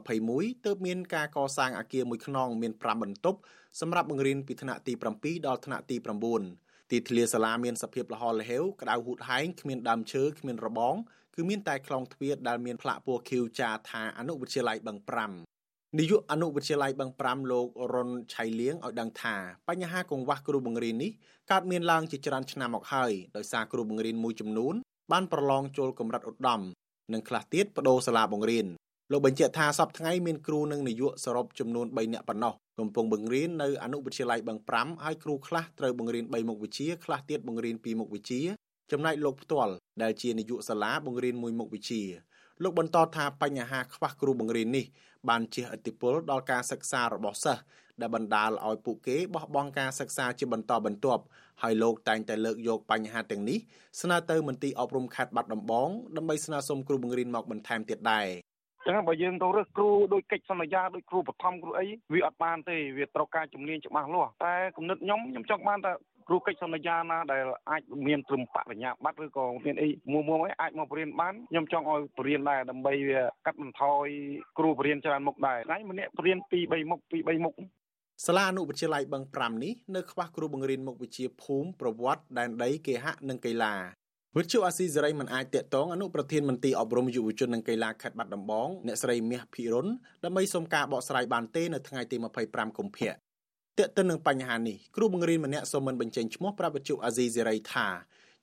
[0.07, 3.38] 2021ទើបមានការកសាងអគារមួយខ្នងមាន5បន្ទប់
[3.80, 5.96] សម្រាប់បង្រៀនពីថ្នាក់ទី7ដល់ថ្នាក់ទី
[6.44, 10.94] 9ទីធ្លាសាលាមានសភាពលហលហេវក្តៅហួតហែងគ្មានដើមឈើគ្មានរបង
[11.35, 15.54] គឺមានតែខ្លងទ្វារដែលមានផ្លាកពណ៌ខៀវចាថាអនុវិទ្យាល័យបឹង5
[15.98, 19.36] នាយកអនុវិទ្យាល័យបឹង5លោករុនឆៃលៀងឲ្យដឹងថា
[19.68, 21.11] បញ្ហាកង្វះគ្រូបង្រៀននេះ
[21.51, 24.74] កើតមានឡើងជាច្រើនឆ្នាំមកហើយដោយសារគ្រូបង្រៀនមួយចំនួន
[25.12, 26.61] បានប្រឡងចូលកម្រិតឧត្តម
[27.12, 28.66] និងខ្លះទៀតបដូរសាលាបង្រៀន
[29.12, 38.40] លោកបញ្ជាក់ថាសប្តាហ៍ថ្ងៃមានគ្រូនិងនាយកសរុបចំនួន3នាក់ប៉ុណ្ណោះកំពុងបង្រៀននៅអនុវិទ្យាល័យបឹង5ហើយគ្រូខ្លះត្រូវបង្រៀន3មុខវិជ្ជាខ្លះទៀតបង្រៀន2មុខវិជ្ជា
[38.92, 39.72] ចំណែកលោកផ្ទាល់
[40.03, 42.03] ដែលជានាយកសាលាបង្រៀនមួយមុខវិជ្ជា
[42.62, 44.84] លោកបន្តថាបញ្ហាខ្វះគ្រូបង្រៀននេះ
[45.28, 47.62] បានជះឥទ្ធិពលដល់ការសិក្សារបស់សិស្ស
[48.00, 51.22] ដែលបណ្ដាលឲ្យពួកគេបោះបង់ការសិក្សាជាបន្តបន្ទាប់
[51.62, 53.59] ហើយលោកតែងតែលើកយកបញ្ហាទាំងនេះ
[54.00, 58.26] ស្នើទៅមន្ទីរអប់រំខេត្តបាត់ដំបងដើម្បីស្នើសុំគ្រូបង្រៀនមកបន្ថែមទៀតដែរ
[58.86, 65.92] ចឹងបើយើងទៅរើសគ្រូដោយកិច្ចសន្យាដោយគ្រូបឋមគ្រូអីវាអត់បានទេវាត្រូវការជំនាញច្បាស់លាស់តែគំនិតខ្ញុំខ្ញុំចង់បានតែ
[66.29, 74.07] គ្រូកិច្ចសន្យាណាដែលអាចមានត្រឹមបរិញ្ញាបត្រឬក៏មានអីមួយមួយអីអាចមកបរៀនបានខ្ញុំចង់ឲ្យបរៀនដែរដើម្បីវាកាត់បន្ថយ
[74.59, 77.55] គ្រូបរៀនច្រើនមុខដែរថ្ងៃម្នាក់បរៀន2 3មុខ2 3មុខ
[78.27, 83.75] សាលាអនុវិទ្យាល័យបឹង5នេះនៅខ្វះគ្រូបង្រៀនមុខវិជ្ជាភូមិប្រវត្តិដែនដីគេហៈនិងកីឡា
[84.37, 89.87] វិទ្យុអាស៊ីសេរីមិនអាចតាក់ទងអនុប្រធានមន្ទីរអប់រំយុវជននិងកីឡាខេត្តបាត់ដំបងអ្នកស្រីមាសភិរុន
[90.25, 92.16] ដើម្បីសុំការបកស្រាយបានទេនៅថ្ងៃទី
[92.47, 93.12] 25កុម្ភៈ
[93.81, 97.89] ទាក់ទិននឹងបញ្ហានេះគ្រូបង្រៀនម្នាក់សូមមិនបញ្ចេញឈ្មោះប្រាប់វិទ្យុអាស៊ីសេរីថា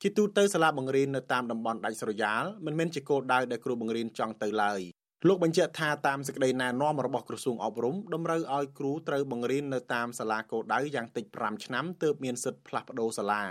[0.02, 4.82] ជាទូទៅសាលាបង្រៀននៅតាមតំបន់ដាច់ស្រយាលមិនមែនជាគោលដៅដែលគ្រូបង្រៀនចង់ទៅឡើយ
[5.28, 13.44] លោកបញ្ជាក់ថាតាមសេចក្តីណែនាំរបស់ក្រសួងអប់រំតម្រូវឲ្យគ្រូត្រូវបង្រៀននៅតាមសាលាគោលដៅយ៉ាងតិច5ឆ្នាំទើបមានសិទ្ធិផ្លាស់ប្តូរសាលា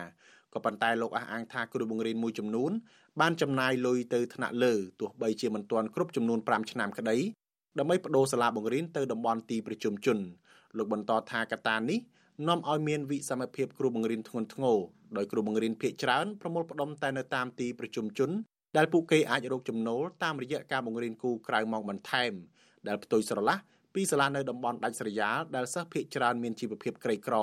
[0.54, 2.72] ក៏ប៉ុន្តែលោកអះអាងថាគ្រូបង្រៀនមួយចំនួន
[3.20, 7.16] បានចំណាយលុយទៅថ្នាក់លើទោះបីជាមិនទាន់គ្រប់ចំនួន5ឆ្នាំក្តី
[7.78, 10.18] ដើម្បីបដូរសាលាបង្រៀនទៅតំបន់ទីប្រជុំជន
[10.78, 11.98] លោកបន្តថាកត្តានេះ
[12.48, 14.78] នាំឲ្យមានវិសមភាពគ្រូបង្រៀនធ្ងន់ធ្ងរ
[15.16, 18.30] ដោយគ្រូបង្រៀនភាគច្រើនប្រមូលផ្ដុំតែនៅតាមទីប្រជុំជន
[18.76, 22.32] ដែលពួកគេអាចរកចំណូលតាមរយៈការបង្រៀនគូក្រៅម៉ោងបន្ថែម
[22.88, 23.56] ដែលផ្ទុយស្រឡះ
[23.94, 27.36] ពីសាលានៅតំបន់ដាច់ស្រយាលដែលសិស្សភាគច្រើនមានជីវភាពក្រីក្រ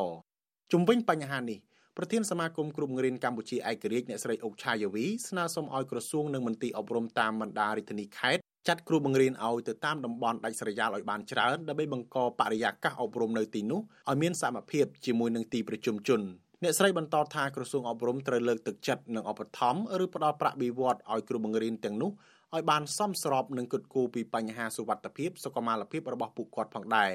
[0.71, 1.59] ជំវិញបញ្ហានេះ
[1.97, 16.21] ប្រធានសមាគមគ្រូបង្រៀនកម្ពុជាឯករាជ្យអ្នកស្រីអុកឆាយាវីស្នើសុំឲ្យក្រសួងនិងមន្ទីរអប់រំតាមបណ្ដារាជធានីខេត្ត ចាត់គ្រូបង្រៀនឲ្យទៅតាមតំបន់ដាច់ស្រយាលឲ្យបានច្រើនដើម្បីបង្កបរិយាកាសអប់រំនៅទីនោះឲ្យមានសមភាពជាមួយនឹងទីប្រជុំជន
[16.63, 22.11] អ្នកស្រីបន្តថាក្រសួងអប់រំត្រូវលើកទឹកចិត្តនិងឧបត្ថម្ភឬផ្ដល់ប្រាក់បៀវត្សឲ្យគ្រូបង្រៀនទាំងនោះ
[22.55, 27.13] ឲ្យបានសមស្របនឹងគិតគូរពីបញ្ហាសុវត្ថិភាពសុខុមាលភាពរបស់ពួកគាត់ផងដែរ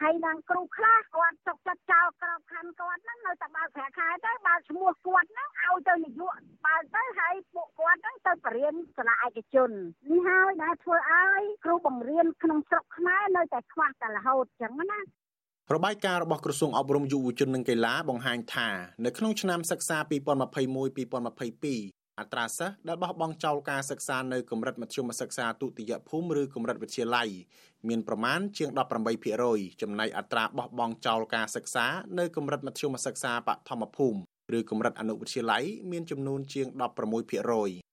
[0.00, 6.34] ហើយដល់គ្រូខ្លះគាត់ទុកចិត្តចោលក្របខ័ណ្ឌគាត់ហ្នឹងនៅតែបើកប្រាក់ខែទៅបើឈ្មោះគាត់ហ្នឹងឲ្យទៅនាយក
[6.66, 9.70] បើទៅហើយពួកគាត់ហ្នឹងទៅបរៀនសាលាឯកជន
[10.10, 15.00] នេះហើយដែលធ្វើឲ្យគ្រូបង្រៀនក្នុងស្រុកខ្មែរនៅតែខ្វះតែរហូតចឹងណា
[15.74, 18.68] របាយការណ៍របស់ក្រសួងអប់រំយុវជននិងកីឡាបង្ហាញថា
[19.04, 27.28] នៅក្នុងឆ្នាំសិក្សា2021-2022 អត្រាសិស្សដែលបោះបង់ចោលការសិក្សានៅកម្រិតមធ្យមសិក្សាទុតិយភូមិឬកម្រិតវិទ្យាល័យ
[27.88, 28.70] មានប្រមាណជាង
[29.26, 31.86] 18%ចំណែកអត្រាបោះបង់ចោលការសិក្សា
[32.18, 34.18] នៅកម្រិតមធ្យមសិក្សាបឋមភូមិ
[34.58, 36.66] ឬកម្រិតអនុវិទ្យាល័យមានចំនួនជាង
[37.32, 37.87] 16%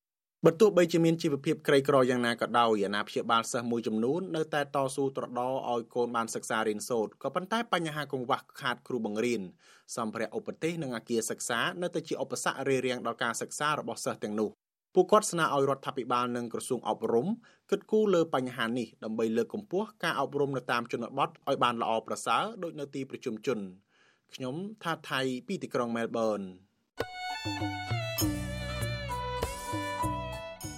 [0.47, 9.41] បើទោះបីជាមានជីវភាពក្រីក្រយ៉ាងណាក៏ដោយអាណាព្យាបាលសិស្សមួយចំនួននៅតែតស៊ូត្រដរឲ្យកូនបានសិក្សារៀនសូត្រក៏ប៉ុន្តែបញ្ហាកង្វះខាតគ្រូបង្រៀន
[9.95, 14.49] សម្ភារៈឧបទេសនិងអគារសិក្សានៅតែជាឧបសគ្គរារាំងដល់ការសិក្សារបស់សិស្សទាំងនោះ
[14.95, 17.27] ពួកគាត់ស្នើឲ្យរដ្ឋាភិបាលនិងក្រសួងអប់រំ
[17.69, 23.59] គិតគូរលើបញ្ហានេះដើម្បីលើកកម្ពស់ការអប់រំនៅតាមជនបទឲ្យបានល្អប្រសើរដូចនៅទីប្រជុំជន
[24.33, 26.41] ខ្ញុំថាថៃពីទីក្រុងមែលប៊ន
[27.45, 27.94] thank you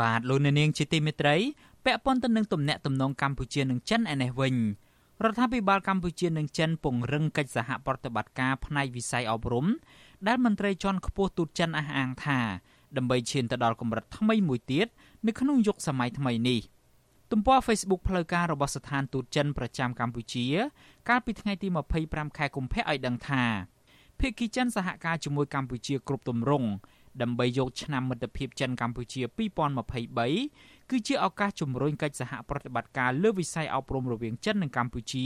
[0.00, 1.36] បាទលោកអ្នកនាងជាទីមេត្រី
[1.84, 4.54] ពាក់ព័ន្ធទៅនឹងទំនាក់ទំនងកម្ពុជានិងចិនឯនេះវិញ
[5.24, 9.66] រដ្ឋាភិបាលកម្ពុជានិងចិនពង្រឹងកិច្ចសហប្រតិបត្តិការផ្នែកវិស័យអប់រំ
[10.26, 12.40] ដែលមន្ត្រីជាន់ខ្ពស់ទូតចិនអះអាងថា
[12.96, 14.86] ដើម្បីឈានទៅដល់កម្រិតថ្មីមួយទៀត
[15.26, 16.60] នៅក្នុងយុគសម័យថ្មីនេះ
[17.32, 20.46] ទំព័រ Facebook ផ្លូវការរបស់ស្ថានទូតចិនប្រចាំកម្ពុជា
[21.08, 21.68] កាលពីថ្ងៃទី
[22.02, 23.44] 25ខែកុម្ភៈឲ្យដឹងថា
[24.20, 26.68] ភាគីចិនសហការជាមួយកម្ពុជាគ្រប់ទម្រង់
[27.22, 29.22] ដើម្បីយកឆ្នាំមិត្តភាពចិនកម្ពុជា
[30.06, 35.24] 2023គឺជាឱកាសជំរុញកិច្ចសហប្រតិបត្តិការលើវិស័យអប់រំរវាងចិននិងកម្ពុជា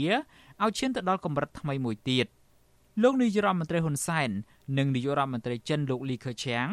[0.63, 2.27] ឲ្យឈានទៅដល់កម្រិតថ្មីមួយទៀត
[3.03, 4.29] លោកនាយរដ្ឋមន្ត្រីហ៊ុនសែន
[4.77, 6.67] និងនាយករដ្ឋមន្ត្រីចិនលោកលីខឺឈាំង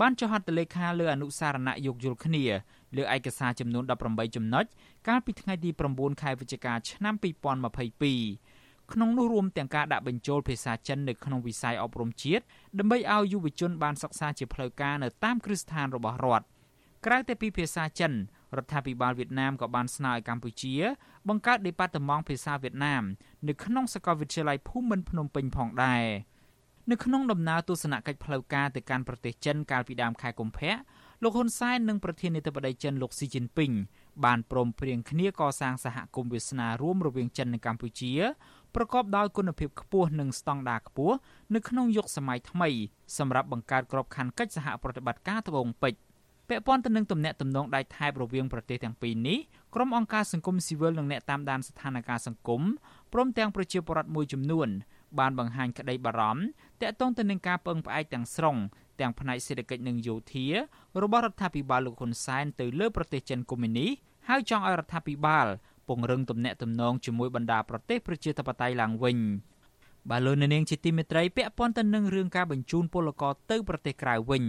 [0.00, 2.44] បានចុះហត្ថលេខាលើអនុសារណៈយោគយល់គ្នា
[2.96, 4.64] លើឯកសារចំនួន18ចំណុច
[5.08, 7.14] កាលពីថ្ងៃទី9ខែវិច្ឆិកាឆ្នាំ
[7.80, 8.51] 2022
[8.92, 12.44] ក្នុងនោះរួមទាំងការដាក់បញ្ចូលភាសាចិននៅក្នុងវិស័យអប់រំជាតិ
[12.78, 16.46] ដើម្បីឲ្យយុវជនបានសិក្សាជាផ្លូវការនៅតាមគ្រឹះស្ថានរបស់រដ្ឋ
[17.06, 18.12] ក្រៅតែពីភាសាចិន
[18.56, 20.74] រដ្ឋាភិបាលវៀតណាមក៏បានស្នើឲ្យកម្ពុជា
[21.28, 23.02] បង្កើតដេប៉ាតឺម៉ង់ភាសាវៀតណាម
[23.48, 26.04] នៅក្នុងសាកលវិទ្យាល័យភូមិន្ទភ្នំពេញផងដែរ
[26.90, 30.74] នៅក្នុងដំណើរទស្សនកិច្ចផ្លូវការទៅកាន់ប្រទេសចិនកាលពីដើមខែកុម្ភៈ
[31.22, 33.72] លោកហ៊ុនសែននិងប្រធានាធិបតីចិនលោកស៊ីជីនពីង
[34.24, 38.12] បានព្រមព្រៀងគ្នាកសាងសហគមន៍វាសនារួមរវាងចិននិងកម្ពុជា
[38.74, 41.16] ប្រកបដោយគុណភាពខ្ពស់និងស្តង់ដារខ្ពស់
[41.54, 42.68] នៅក្នុងយុគសម័យថ្មី
[43.18, 46.00] សម្រាប់បង្កើតក្របខ័ណ្ឌកិច្ចសហប្រតិបត្តិការត្បូងពេជ្រ
[46.48, 49.38] ពាក់ព័ន្ធទៅនឹងទំនាក់ទំនងដៃថែបរវាងប្រទេសទាំងពីរនេះ
[49.74, 52.62] ក្រុមអង្គការសង្គមស៊ីវិលនិងអ្នកតាមដានស្ថានភាពសង្គម
[53.12, 54.68] ព្រមទាំងប្រជាពលរដ្ឋមួយចំនួន
[55.18, 56.44] បានបង្ហាញក្តីបារម្ភ
[56.80, 58.56] ទាក់ទងទៅនឹងការពឹងផ្អែកទាំងស្រុង
[59.00, 60.46] ទាំងផ្នែកសេដ្ឋកិច្ចនិងយោធា
[61.02, 63.90] របស់រដ្ឋាភិបាលលោកហ៊ុនសែនទៅលើប្រទេសចិនកុម្មុយនីស
[64.28, 65.46] ហើយចង់ឲ្យរដ្ឋាភិបាល
[65.88, 69.18] ពង្រឹងទំនាក់ទំនងជាមួយបណ្ដាប្រទេសប្រជាធិបតេយ្យឡើងវិញ
[70.10, 74.44] បាទលោកនាងជាទីមេត្រីពាក់ព័ន្ធទៅនឹងរឿងការបញ្ជូនពលករទៅប្រទេសក្រៅវិញ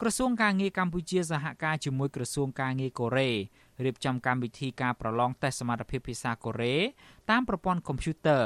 [0.00, 3.30] ក្រសួងការងារកម្ពុជាសហការជាមួយក្រសួងការងារកូរ៉េ
[3.84, 6.76] រៀបចំកម្មវិធីការប្រឡងតេស្តសមត្ថភាពភាសាកូរ៉េ
[7.30, 8.42] តាមប្រព័ន្ធកុំព្យូទ័រ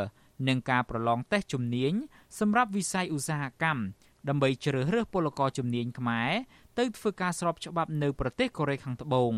[0.49, 1.93] និងការប្រឡងតេស្តជំនាញ
[2.39, 3.83] សម្រាប់វិស័យឧស្សាហកម្ម
[4.28, 6.31] ដើម្បីជ្រើសរើសពលករជំនាញខ្មែរ
[6.78, 9.33] ទៅធ្វើការស្របច្បាប់នៅប្រទេសកូរ៉េខាងត្បូង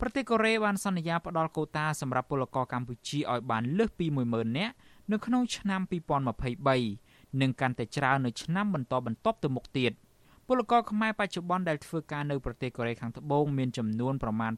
[0.00, 4.74] ប្រទេសកូរ៉េបានសន្យាផ្តល់កូតាសម្រាប់ពលករកម្ពុជាឲ្យបានលើសពី10000នាក់
[5.12, 5.80] នៅក្នុងឆ្នាំ
[6.60, 9.92] 2023និងកាន់តែច្រើននៅឆ្នាំបន្តបន្ទាប់ទៅមុខទៀត
[10.46, 14.52] ពលករខ្មែរបច្ចុប្បន្នដែលធ្វើការនៅប្រទេសកូរ៉េខាងត្បូងមានចំនួនប្រមាណ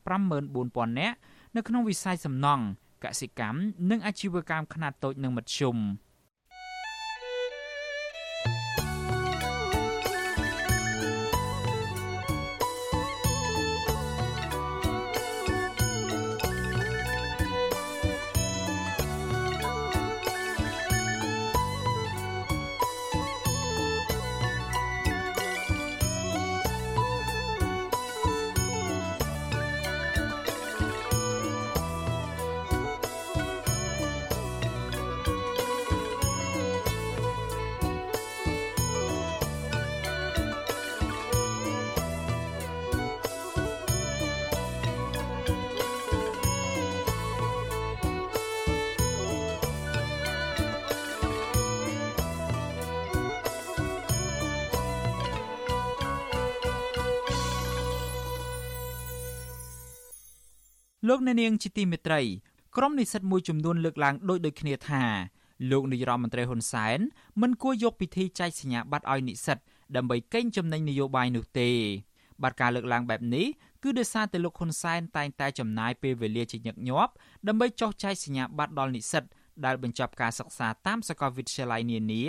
[0.46, 1.16] 54000នាក់
[1.56, 2.64] នៅក្នុងវិស័យសំណង់
[3.04, 3.58] កសិកម្ម
[3.90, 5.76] និងអាជីវកម្មខ្នាតតូចនិងមធ្យម។
[61.08, 62.20] លោកអ្នកនាងជាទីមេត្រី
[62.76, 65.02] ក្រុមនិស្សិតមួយចំនួនលើកឡើងដូចដូចគ្នាថា
[65.70, 66.98] លោកនាយរដ្ឋមន្ត្រីហ៊ុនសែន
[67.40, 69.58] មិនគួរយកពិធីចែកសញ្ញាបត្រឲ្យនិស្សិត
[69.96, 71.70] ដើម្បីកេងចំណេញនយោបាយនោះទេ
[72.42, 73.46] បាទការលើកឡើងបែបនេះ
[73.82, 77.12] គឺដោយសារតែលោកហ៊ុនសែនតែងតែចំណាយពេលវេលាជាញឹកញាប់
[77.48, 79.24] ដើម្បីចោះចែកសញ្ញាបត្រដល់និស្សិត
[79.64, 82.22] ដែលបញ្ចប់ការសិក្សាតាមសាកលវិទ្យាល័យនានា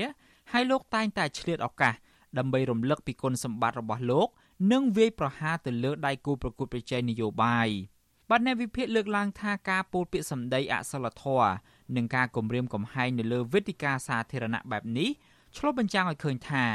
[0.51, 1.93] ហើយលោកតែងតែឆ្លៀតឱកាស
[2.37, 4.27] ដើម្បីរំលឹកពីគុណសម្បត្តិរបស់លោក
[4.71, 7.69] និងវាយប្រហារទៅលើដៃគូប្រកួតប្រជែងនយោបាយ។
[8.29, 11.51] បាទអ្នកវិភាគលើកឡើងថាការពោលពាក្យសម្ដីអសិលធម៌
[11.95, 15.09] និងការគំរាមកំហែងនៅលើវេទិកាសាធារណៈបែបនេះ
[15.57, 16.65] ឆ្លុះបញ្ចាំងឲ្យឃើញថា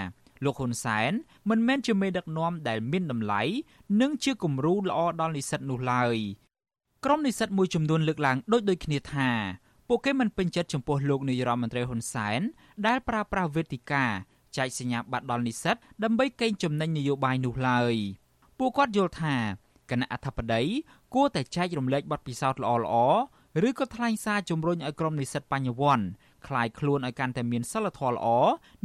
[0.44, 1.12] លោកហ៊ុនសែន
[1.50, 3.42] មិនមែនជាមេដឹកនាំដែលមានតម្លៃ
[4.00, 6.16] និងជាគំរូល្អដល់និស្សិតនោះឡើយ
[7.04, 9.30] ក្រុមនិស្សិតមួយចំនួនលើកឡើងដូចដូចគ្នាថា
[9.88, 12.40] ពួកគេមិនពេញចិត្តចំពោះលោកនាយរដ្ឋមន្ត្រីហ៊ុនសែន
[12.86, 14.04] ដែលប្រើប្រាស់វេទិកា
[14.56, 17.94] ចែកសញ្ញាបត្រដល់និស្សិតដើម្បីកេងចំណេញនយោបាយនោះឡើយ
[18.58, 19.36] ពួកគាត់យល់ថា
[19.91, 20.63] គណៈអធិបតី
[21.13, 26.05] គួរតែចែករំលែកបទពិសោធន៍ល្អៗឬក៏ថ្លែងសារជំរុញឲ្យក្រុមនិស្សិតបញ្ញវន្ត
[26.47, 28.27] คลายខ្លួនឲ្យកាន់តែមានសិលធម៌ល្អ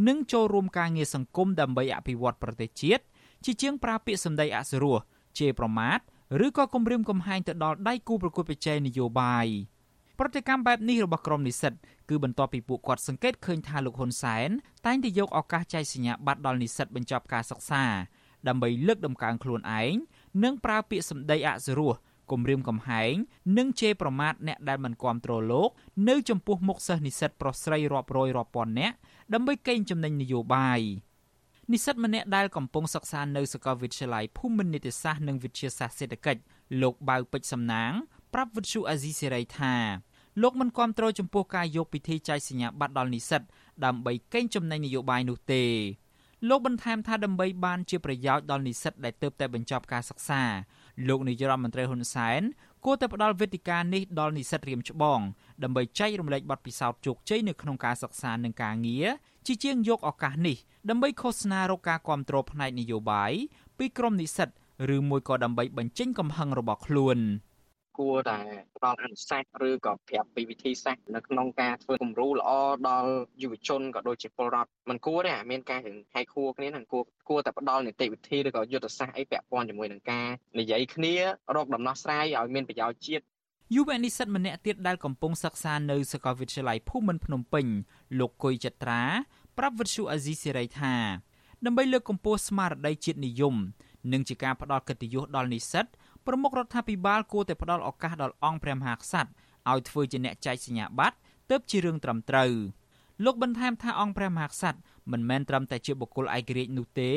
[0.08, 3.02] និងចូលរួមការងារសង្គមដើម្បីអភិវឌ្ឍប្រទេសជាតិ
[3.44, 4.98] ជាជាងប្រើពាក្យសម្ដីអសុរោះ
[5.38, 5.98] ជេរប្រមាថ
[6.46, 9.46] ឬក៏គំរាមកំហែងទៅដល់ដៃគូប្រកួតប្រជែងនយោបាយ
[10.18, 11.72] ប្រតិកម្មបែបនេះរបស់ក្រុមនិស្សិត
[12.08, 14.48] គឺបន្ទាប់ពីពួកគាត់សង្កេតឃើញថាលោកហ៊ុនសែន
[14.86, 17.84] តែងតែយកឱកាសចែកសញ្ញាបត្រដល់និស្សិតបញ្ចប់ការសិក្សា
[18.48, 19.94] ដើម្បីលើកដំកើងខ្លួនឯង
[20.43, 21.93] និងប្រើពាក្យសម្ដីអសុរោះ
[22.31, 23.13] គំរាមកំហែង
[23.57, 25.69] និងជេរប្រមាថអ្នកដែលមិនគាំទ្រលោក
[26.09, 28.95] នៅចំពោះមុខសិស្សនិស្សិតប្រុសស្រីរាប់រយរាប់ពាន់នាក់
[29.33, 30.81] ដើម្បីកេងចំណេញនយោបាយ
[31.71, 36.41] និស្សិតម្នាក់ដែលកំពុងសិក្សានៅសាកលវិទ្យាល័យភូមិន្ទនីតិសាស្ត្រនិងវិទ្យាសាស្ត្រសេដ្ឋកិច្ច
[36.81, 37.91] លោកបៅពេជ្រសំណាង
[38.33, 39.75] ប្រាប់វិទ្យុអាស៊ីសេរីថា
[40.41, 43.41] លោកមិនគាំទ្រចំពោះការយកពិធីចែកសញ្ញាបត្រដល់និស្សិត
[43.85, 45.63] ដើម្បីកេងចំណេញនយោបាយនោះទេ
[46.47, 50.41] លោកបន្ថែមថាដើម្បីបានជាប្រយោជន៍ដល់និស្សិតដែលទើបតែបញ្ចប់ការសិក្សា
[51.07, 52.41] លោកនាយរដ្ឋមន្ត្រីហ៊ុនសែន
[52.85, 55.19] គួរតែផ្ដល់វេទិកានេះដល់និស្សិតរៀមច្បង
[55.63, 59.07] ដើម្បីចែករំលែកបទពិសោធន៍ជោគជ័យនៅក្នុងការសិក្សានិងការងារ
[59.47, 60.57] ជាជាងយកឱកាសនេះ
[60.89, 63.31] ដើម្បីឃោសនារកការគ្រប់គ្រងផ្នែកនយោបាយ
[63.77, 64.49] ពីក្រុមនិស្សិត
[64.95, 67.19] ឬមួយក៏ដើម្បីបញ្ចេញកំហឹងរបស់ខ្លួន។
[67.99, 68.39] គួរតែ
[68.77, 72.49] ផ្ដល់អនុសាសន៍ឬក៏ប្រាប់ពីវិធីសាស្ត្រនៅក្នុងការធ្វើគំរូល្អ
[72.89, 75.79] ដល់យុវជនក៏ដូចជាពលរដ្ឋมันគួរទេអាមានការ
[76.13, 80.27] ហែកខួរគ្នានឹងគួរគួរតែផ្ដល់នីតិវិធីឬក៏យុទ្ធសាស្ត្រអីពាក់ព័ន្ធជាមួយនឹងការ
[80.59, 81.13] និយាយគ្នា
[81.55, 83.23] រកដំណោះស្រាយឲ្យមានប្រយោជន៍ជាតិ
[83.75, 87.65] យុវនិស្សិតម្នាក់ទៀតដែលកំពុងសិក្សានៅសាកលវិទ្យាល័យភូមិន្ទភ្នំពេញ
[88.19, 89.01] លោកគុយចត្រា
[89.57, 90.95] ប្រាប់វិទ្យុអាស៊ីសេរីថា
[91.65, 93.55] ដើម្បីលើកកម្ពស់ស្មារតីជាតិនិយម
[94.13, 95.85] និងជាការផ្ដល់កិត្តិយសដល់និស្សិត
[96.29, 99.29] ប្រមុខរដ្ឋាភិបាលគួរតែផ្ដល់ឱកាសដល់អង្គព្រះមហាក្សត្រ
[99.71, 101.17] ឲ្យធ្វើជាអ្នកចែកសញ្ញាបត្រ
[101.49, 102.51] ទើបជារឿងត្រឹមត្រូវ
[103.25, 104.79] លោកបន្ថែមថាអង្គព្រះមហាក្សត្រ
[105.11, 107.11] មិនមែនត្រឹមតែជាបុគ្គលឯករាជ្យនោះទេ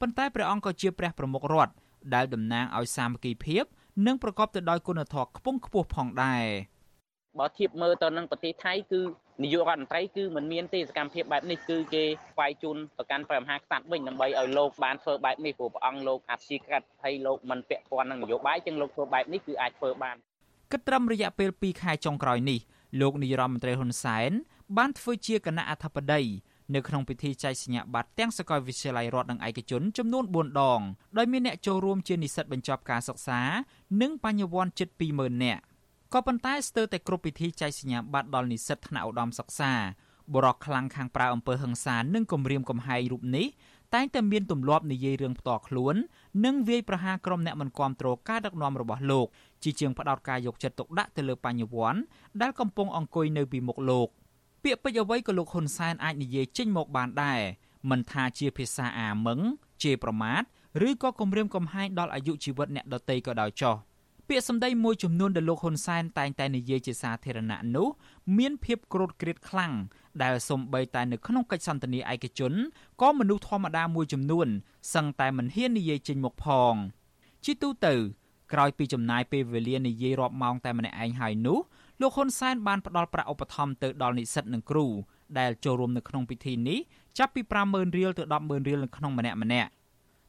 [0.00, 1.72] ប៉ុន្តែព្រះអង្គក៏ជាព្រះប្រមុខរដ្ឋ
[2.14, 3.64] ដែលតំណាងឲ្យសាមគ្គីភាព
[4.06, 6.44] និងប្រកបទៅដោយគុណធម៌ខ្ពង់ខ្ពស់ផងដែរ
[7.38, 9.00] បើធៀបមើលទៅនឹងប្រទេសថៃគឺ
[9.42, 20.16] នាយករដ្ឋមន្ត្រីគឺมันមានទេសកម្មភាពបែបនេះគឺគេស្វែងជូនប្រកាន់ព្រះមហាក្សត្រវិញដើម្បីឲ្យលោកបានធ្វើបែបនេះព្រោះព្រះអង្គលោកអធិក្រិតហើយលោកមិនពាក់ព័ន្ធនឹងនយោបាយចឹងលោកធ្វើបែបនេះគឺអាចធ្វើបាន
[20.72, 22.58] គិតត្រឹមរយៈពេល2ខែចុងក្រោយនេះ
[23.00, 24.30] លោកនាយរដ្ឋមន្ត្រីហ៊ុនសែន
[24.76, 26.22] បានធ្វើជាគណៈអធិបតី
[26.74, 30.80] នៅក្នុងពិធីចែកសញ្ញាបត្រទាំងសាកលវិទ្យាល័យរដ្ឋនិងឯកជនចំនួន4ដង
[31.18, 33.40] ដោយមានអ្នកចូលរួមជានិស្សិតបញ្ចប់ការសិក្សា
[34.02, 35.62] និងបញ្ញវន្តជិត20000នាក់
[36.14, 39.72] ក៏ប៉ុន្តែស្ទើរតែគ្រប់ពិធីចែកសញ្ញាបត្រដល់និស្សិតថ្នាក់ឧត្តមសិក្សា
[40.34, 43.46] បរោះខ្លាំងខាងប្រើអំពើហិង្សានិងគំរាមកំហែងរូបនេះ
[43.94, 45.94] តែងតែមានទម្លាប់និយាយរឿងផ្ទាល់ខ្លួន
[46.44, 49.26] និងវាយប្រហារក្រុមអ្នកមិនគាំទ្រការដឹកនាំរបស់លោក
[49.62, 52.00] ជាជាងផ្ដោតការយកចិត្តទុកដាក់ទៅលើបញ្ញវន្ត
[52.42, 54.08] ដែលកំពុងអង្គុយនៅពីមុខលោក
[54.62, 57.40] ពាក្យពេចន៍អ្វីក៏លោកហ៊ុនសែនអាចនិយាយចេញមកបានដែរ
[57.90, 59.40] មិនថាជាភាសាអាមឹង
[59.82, 60.42] ជេរប្រមាថ
[60.88, 63.76] ឬក៏គំរាមកំហែងដល់អាយុជីវិតអ្នកដទៃក៏ដោយចោះ
[64.28, 67.88] ពាក្យសម្ដីមួយចំនួនដែលលោកហ៊ុនសែនតែងតែនិយាយជាសាធារណៈនោះ
[68.38, 69.72] មានភាពក្រូតក្រៀតខ្លាំង
[70.22, 72.52] ដែលសំបីតែនៅក្នុងកិច្ចសន្ទនាឯកជន
[73.00, 74.48] ក៏មនុស្សធម្មតាមួយចំនួន
[74.94, 76.74] សឹងតែមិនហ៊ាននិយាយចេញមុខផង
[77.44, 77.94] ជាទូទៅ
[78.52, 81.58] ក្រោយពីចំណាយពេលវេលានិយាយរាប់ម៉ោងតែម្នាក់ឯងហើយនោះ
[82.00, 84.86] លោកហ៊ុនសែនបានផ្ដល់ប្រាក់ឧបត្ថម្ភទៅដល់និស្សិតនិងគ្រូ
[85.38, 86.78] ដែលចូលរួមនៅក្នុងពិធីនេះ
[87.18, 89.70] ចាប់ពី50000រៀលទៅ100000រៀលនៅក្នុងម្នាក់ម្នាក់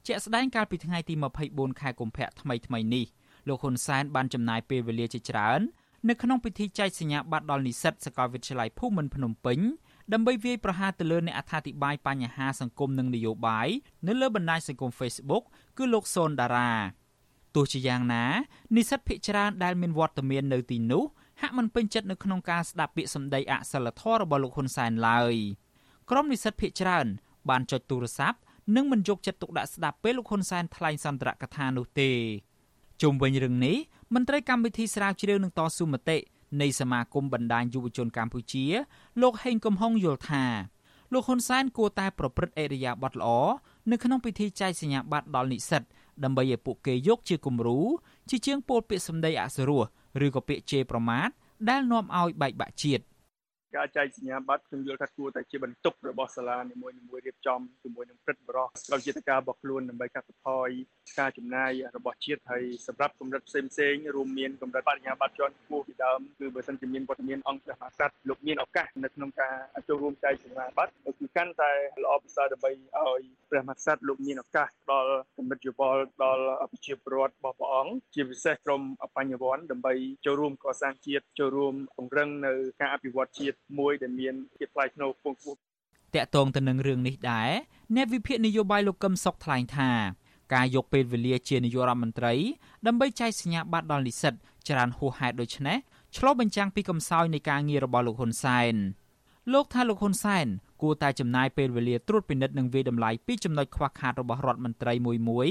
[0.08, 1.14] ជាក់ស្ដែងកាលពីថ្ងៃទី
[1.48, 3.06] 24ខែកុម្ភៈថ្មីថ្មីនេះ
[3.48, 5.62] លោកហ៊ុនសែនបានចំណាយពេលវេលាជាច្រើន
[6.10, 9.60] នៅក្នុងពិធីចែកសញ្ញាបត្រដល់និស្សិតសាកលវិទ្យាល័យភូមិន្ទភ្នំពេញ
[10.14, 13.68] ដើម្បីវាយប្រហារទៅលើអ្នកអត្ថាធិប្បាយបញ្ហាសង្គមនិងនយោបាយ
[14.08, 15.44] នៅលើបណ្ដាញសង្គម Facebook
[15.78, 16.72] គឺលោកសូនដារ៉ា
[17.56, 18.26] ទោះជាយ៉ាងណា
[18.76, 21.04] និស្សិតភិកច្រើនដែលមានវត្តមាននៅទីនោះ
[21.42, 25.36] ហាក់មិនពេញចិត្តនៅក្នុងការស្ដាប់ពាក្យសម្ដីអសិលធម៌របស់លោកហ៊ុនសែនឡើយ
[26.10, 27.08] ក្រុមនិស្សិតភិកច្រើន
[27.50, 28.40] បានចុចទូរស័ព្ទ
[28.76, 32.12] និងមិនយកចិត្តទុកដាក់ស្ដាប់ពេលលោកហ៊ុនសែនថ្លែងសន្ទរកថានោះទេ
[33.02, 33.78] ជុំវិញរឿងនេះ
[34.14, 36.18] មន្ត្រីកម្មវិធីស្រាវជ្រាវនឹងតស៊ូមតិ
[36.62, 38.66] នៃសមាគមបណ្ដាញយុវជនកម្ពុជា
[39.22, 40.46] លោកហេងកំហុងយល់ថា
[41.14, 43.30] លោកហ៊ុនសែនគួរតែប្រព្រឹត្តអេរយាប័តល្អ
[43.92, 45.84] នៅក្នុងពិធីចែកសញ្ញាបត្រដល់និស្សិត
[46.24, 47.80] ដើម្បីឲ្យពួកគេយកជាគំរូ
[48.30, 49.84] ជាជាងពោលពាក្យសម្ដីអសុរោះ
[50.26, 51.30] ឬក៏ពាក្យជេរប្រមាថ
[51.70, 53.04] ដែលនាំឲ្យបែកបាក់ជាតិ
[53.76, 60.70] ការចែកសញ្ញាបត្រខ្ញុំយល់ថាគួរតែជាបន្ទុករបស់សាលានីមួយៗរៀបចំជាមួយនឹងព្រឹទ្ធបរិះស្កលជាតិការរបស់ខ្លួនដើម្បីកាត់បន្ថយ
[61.20, 69.56] ការចំណាយរបស់ជាតិហើយសម្រាប់កម្រិតផ្សេងផ្សេងរួមមានកម្រិតបរិញ្ញាបត្រជាន់ខ្ពស់ពីដើមគឺបើសិនជាមានវត្តមានអង្គព្រះមហាក្សត្រលោកមានឱកាសនៅក្នុងការ
[69.88, 71.72] ចូលរួមចែកសញ្ញាបត្រគឺកាន់តែ
[72.04, 73.22] ល្អប្រសើរដើម្បីឲ្យ
[73.52, 78.82] ព្រះមហាក្សត្រលោកមានឱកាសដល់កម្រិតយោបល់ដល់ប្រជាពលរដ្ឋរបស់ព្រះអង្គជាពិសេសក្រុម
[79.16, 79.94] បញ្ញវន្តដើម្បី
[80.26, 85.58] ចូលរួមកសាងជាតិចូលរួមពង្រឹងនៅការអភិវឌ្ឍជាតិមួយដែលមានភាពថ្លៃថ្នូរខ្ពង់ខ្ពស់
[86.16, 87.52] តកតងទៅនឹងរឿងនេះដែរ
[87.96, 89.92] អ្នកវិភាគនយោបាយលោកកឹមសុខថ្លែងថា
[90.54, 92.34] ការយកពេលវេលាជានាយករដ្ឋមន្ត្រី
[92.88, 94.34] ដើម្បីចែកសញ្ញាបត្រដល់និស្សិត
[94.68, 95.78] ច្រើនហួសហេតុដូច្នេះ
[96.18, 98.76] ឆ្លុះបញ្ចាំងពីកំសោយនៃការងាររបស់លោកហ៊ុនសែន
[99.54, 100.46] លោកថាលោកហ៊ុនសែន
[100.82, 105.48] គួរតែចំណាយពេលវេលាត្រួតពិនិត្យនិងវិតម្លៃពីចំណុចខ្វះខាតរបស់រដ្ឋមន្ត្រីមួយមួយ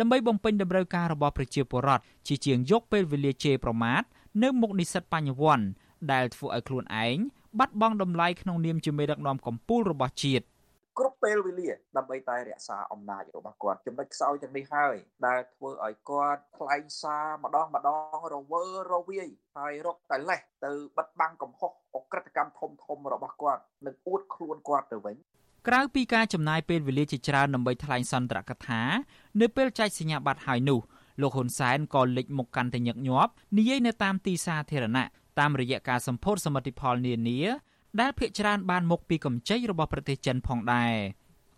[0.00, 4.02] ដើម្បីបំពេញតម្រូវការរបស់ប្រជាពលរដ្ឋជាជាងយកពេលវេលាជេរប្រមាថ
[4.42, 5.66] នៅមុខនិស្សិតបញ្ញវន្ត
[6.12, 7.16] ដែលធ្វើឲ្យខ្លួនឯង
[7.58, 10.44] បាត់បង់តម្លៃក្នុងនាមជាមេដឹកនាំកម្ពុជារបស់ជាតិ
[10.98, 14.96] គ្រប់ពេលវេលាដើម្បីតែរក្សាអំណាចរបស់គាត់ចំណុចខ្សោយទាំងនេះហើយ
[15.26, 25.16] ដែលធ្វើឲ្យគាត់ថ្លែងសារម្ដងម្ដងរវើរវាយហើយរកតែលេះទៅបិទបាំងកំហុសអក្រិតកម្មធំធំរបស់គាត់និងអួតខ្លួនគាត់ទៅវិញ
[25.68, 28.82] ក្រៅពីការចំណាយពេលវេលាជាច្រើនដើម្បីថ្លែងសន្ទរកថា
[29.40, 30.80] នៅពេលចែកសញ្ញាបត្រហើយនោះ
[31.20, 35.06] លោកហ៊ុនសែនក៏លេចមុខកាន់តែញឹកញាប់និយាយនៅតាមទីសាធារណៈ
[35.40, 37.40] តាមរយៈការសម្ពោធសមិទ្ធផលនានា
[38.00, 40.94] ដែលភ្នាក់ច្រើនបានមកពីកម្ចីរបស់ប្រទេសចិនផងដែរ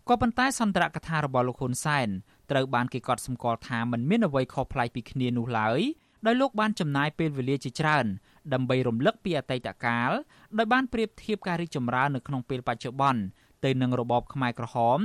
[0.09, 2.07] ក៏ប៉ុន្តែសន្ទរកថារបស់លោកហ៊ុនសែន
[2.51, 5.81] ត្រូវបានគេកត់សម្គាល់ថាมันមានអ្វីខុសប្លែកពីគ្នានោះឡើយ
[6.25, 8.05] ដោយលោកបានចំណាយពេលវេលាជាច្រើន
[8.53, 10.11] ដើម្បីរំលឹកពីអតីតកាល
[10.57, 13.21] ដោយបានប្រៀបធៀបការរីកចម្រើននៅក្នុងពេលបច្ចុប្បន្ន
[13.65, 14.99] ទៅនឹងរបបខ្មែរក្រហម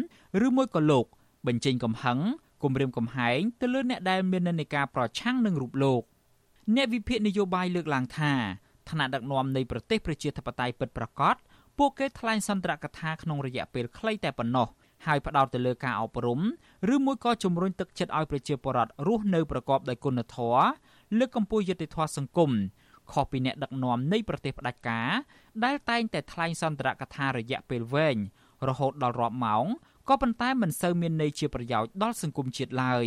[0.46, 1.06] ឬមួយក៏លោក
[1.46, 2.18] បញ្ចេញកំហឹង
[2.62, 6.02] គំរាមកំហែងទៅលើអ្នកដែលមាននិន្នាការប្រឆាំងនឹងរូបលោក
[6.76, 8.32] អ្នកវិភាគនយោបាយលើកឡើងថា
[8.88, 11.36] ឋានៈដឹកនាំនៃប្រទេសប្រជាធិបតេយ្យពិតប្រាកដ
[11.78, 14.68] ពួកគេថ្លែងសន្ទរកថាក្នុងរយៈពេលខ្លីតែប៉ុណ្ណោះ
[15.06, 16.40] ហើយផ្ដោតទៅលើការអប់រំ
[16.94, 20.64] ឬមួយក៏ជំរុញទឹកចិត្តឲ្យប្រជាពលរដ្ឋរស់នៅប្រកបដោយគុណធម៌
[21.18, 22.50] លើកកម្ពស់យុត្តិធម៌សង្គម
[23.12, 25.08] ខុសពីអ្នកដឹកនាំនៃប្រទេសផ្ដាច់ការ
[25.64, 28.16] ដែលតែងតែថ្លែងសន្ទរកថារយៈពេលវែង
[28.68, 29.64] រហូតដល់រាប់ម៉ោង
[30.08, 33.06] ក៏ប៉ុន្តែមិនសូវមានន័យជាប្រយោជន៍ដល់សង្គមជាតិឡើយ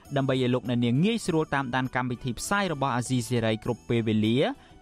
[0.17, 4.37] ដើម្បីឲ្យលោកអ្នកនាងងាយស្រួលតាមដានកម្មវិធីផ្សាយរបស់អាស៊ីសេរីគ្រប់ពេលវេលា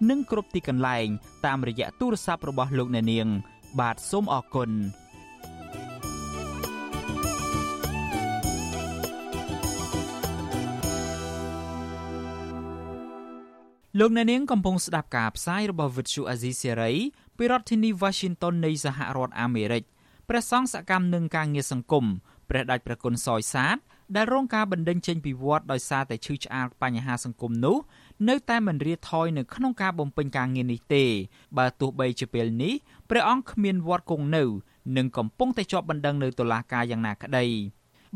[0.10, 1.08] និងគ្រប់ទីកន្លែង
[1.46, 3.28] តាមរយៈទូរស័ព្ទរបស់លោកអ្នកនាង
[3.80, 4.72] បាទសូមអរគុណ
[14.00, 16.96] លោកអ្នកនាងកំពុងស្ដាប់ការផ្សាយរបស់ Vuthu Azizi Serai
[17.38, 19.84] ពីរដ្ឋធានី Washington នៃសហរដ្ឋអាមេរិក
[20.30, 22.06] ព្រះសង្ឃសកម្មនឹងការងារសង្គម
[22.50, 23.78] ព្រះដេចព្រះគុណសយសាទ
[24.16, 27.78] ដែលរងការបណ្ដេញចេញពីវត្តដោយសារតែឈឺឆ្អាលបញ្ហាសង្គមនោះ
[28.30, 31.06] នៅតែមិនរៀថយនៅក្នុងការបំពេញការងារនេះទេ
[31.58, 32.74] បើទោះបីជាពេលនេះ
[33.10, 34.44] ព្រះអង្គគ្មានវត្តគង់នៅ
[34.98, 37.46] និងកំពុងតែជាប់បណ្ដឹងនៅតុលាការយ៉ាងណាក្តី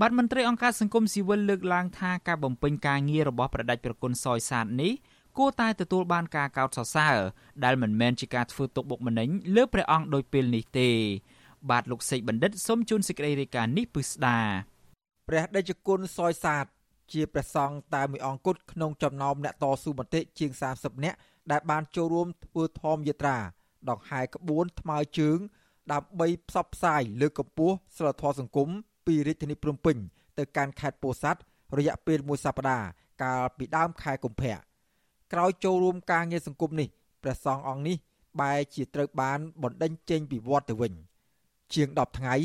[0.01, 4.93] បាទមន្ត្រីអង្គការសង្គមស៊ីវិលលើកឡើងថាការបំពេញការងាររបស់ប្រដេចប្រគុណសយសាទនេះ
[5.37, 7.17] គួរតែទទួលបានការកោតសរសើរ
[7.63, 10.89] ដែលមិនមែនជាការធ្វើទុកបុកម្នេញលើព្រះអង្គដោយពេលនេះទេ
[11.69, 14.39] បាទលោកសេកបណ្ឌិតសូមជូនសេចក្តីរាយការណ៍នេះពឹស្ដា
[15.27, 16.65] ព្រះដេចគុណសយសាទ
[17.13, 21.17] ជាព្រះសង្ឃតែមួយអង្គគត់ក្នុងចំណោមអ្នកតស៊ូមតិជាង30នាក់
[21.51, 23.37] ដែលបានចូលរួមធ្វើធម្មយាត្រា
[23.89, 25.37] ដង្ហែក្បួនថ្មើរជើង
[25.93, 28.69] ដើម្បីផ្សព្វផ្សាយលើកកម្ពស់សិលធម៌សង្គម
[29.07, 29.97] ពីរាជធានីភ្នំពេញ
[30.37, 31.41] ទៅកាន់ខេត្តពោធិ៍សាត់
[31.77, 32.87] រយៈពេលមួយសប្តាហ៍
[33.23, 34.55] កាលពីដើមខែកុម្ភៈ
[35.33, 36.87] ក្រោយចូលរួមការងារសង្គមនេះ
[37.23, 37.97] ព្រះសង្ឃអង្គនេះ
[38.41, 40.93] បែរជាត្រូវបានបណ្ដេញចេញពីវត្តទៅវិញ
[41.73, 42.35] ជាង10ថ្ងៃ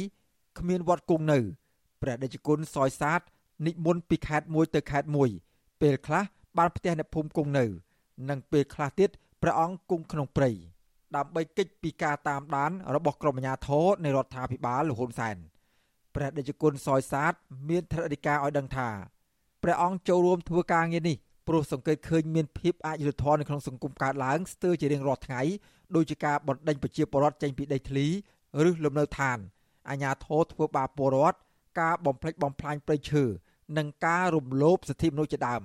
[0.59, 1.39] គ្មានវត្តគង់នៅ
[2.03, 3.21] ព្រះដេចគុណសយសាទ
[3.67, 5.31] និមន្តពីខេត្តមួយទៅខេត្តមួយ
[5.81, 6.25] ពេលខ្លះ
[6.59, 7.65] បានផ្ទះអ្នកភូមិគង់នៅ
[8.29, 9.11] និងពេលខ្លះទៀត
[9.43, 10.51] ព្រះអង្គគង់ក្នុងព្រៃ
[11.17, 15.37] ដើម្បីកិច្ចពីការតាមដាន របស់ក្រុមអាជ្ញាធរនៃរដ្ឋាភិបាលលហ៊ុនសែន
[16.15, 17.33] ព្រះដេចគុណសយសាទ
[17.69, 18.89] មានថ្នាក់ដឹកការឲ្យដឹងថា
[19.63, 21.17] ព្រះអង្គចូលរួមធ្វើការងារនេះ
[21.49, 25.43] ព្រោះសង្កេតឃើញមានភាពអយុត្តិធម៌នៅក្នុងសង្គមកើតឡើងស្ទើរជារៀងរាល់ថ្ងៃ
[25.97, 28.07] ដោយជាការបណ្ដេញប្រជាពលរដ្ឋចេញពីដីធ្លី
[28.69, 29.39] ឬលំនៅឋាន
[29.89, 31.39] អាជ្ញាធរធ្វើបាបពលរដ្ឋ
[31.79, 33.25] ការបំផ្លិចបំផ្លាញព្រៃឈើ
[33.79, 35.63] និងការរំលោភសិទ្ធិមនុស្សជាដើម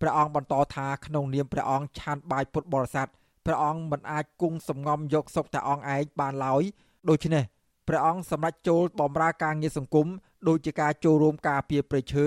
[0.00, 3.08] ព្រះអង្គបន្តថាក្នុងនាមព្រះអង្គឆានបាយពុទ្ធបរិស័ទ
[3.46, 6.62] ព្រះអង្គមិនអាចគង់សំងំយកសុខតែអង្គឯងបានឡើយ
[7.08, 7.44] ដូច្នេះ
[7.88, 10.06] ព្រះអង្គសម្រេចចូលបម្រើការងារសង្គម
[10.48, 12.26] ដូចជាការចូលរួមការពារព្រៃឈើ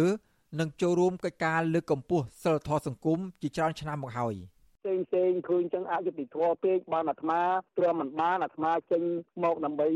[0.59, 4.35] និងចូលរួមកិច្ចការលើកកម្ពស់សិលធម៌សង្គមជាច្រើនឆ្នាំមកហើយ។
[4.81, 7.41] ផ្សេងផ្សេងឃើញចឹងអយុត្តិធម៌ពេកបានអាត្មា
[7.77, 9.03] ព្រមមិនបានអាត្មាចេញ
[9.43, 9.87] មកដើម្បី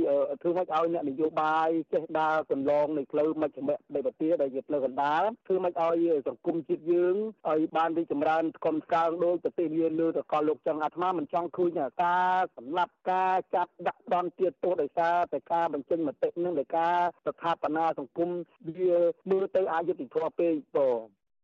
[0.42, 7.16] ធ្វើម៉េចឲ្យអ្នកនយោបាយចេះដើរកន្លងនៃផ្លូវមជ្ឈមដីបទាដែលជាផ្លូវកណ្ដាលធ្វើម៉េចឲ្យសង្គមជាតិយើង
[7.52, 18.30] ឲ្យបានរីកចម្រើនកុំស្កើងដោយប្រទេសលានលើតកលលោកចឹងអាត្មាមិនចង់ឃើញការសម្លាប់ការចាប់ដាក់ដន់ទៀតទោសដោយសារតែការបញ្ចេញមតិនឹងដោយការស្ថាបនាសង្គម
[18.78, 18.96] វា
[19.32, 21.00] មើលទៅអយុត្តិធម៌ពេកបង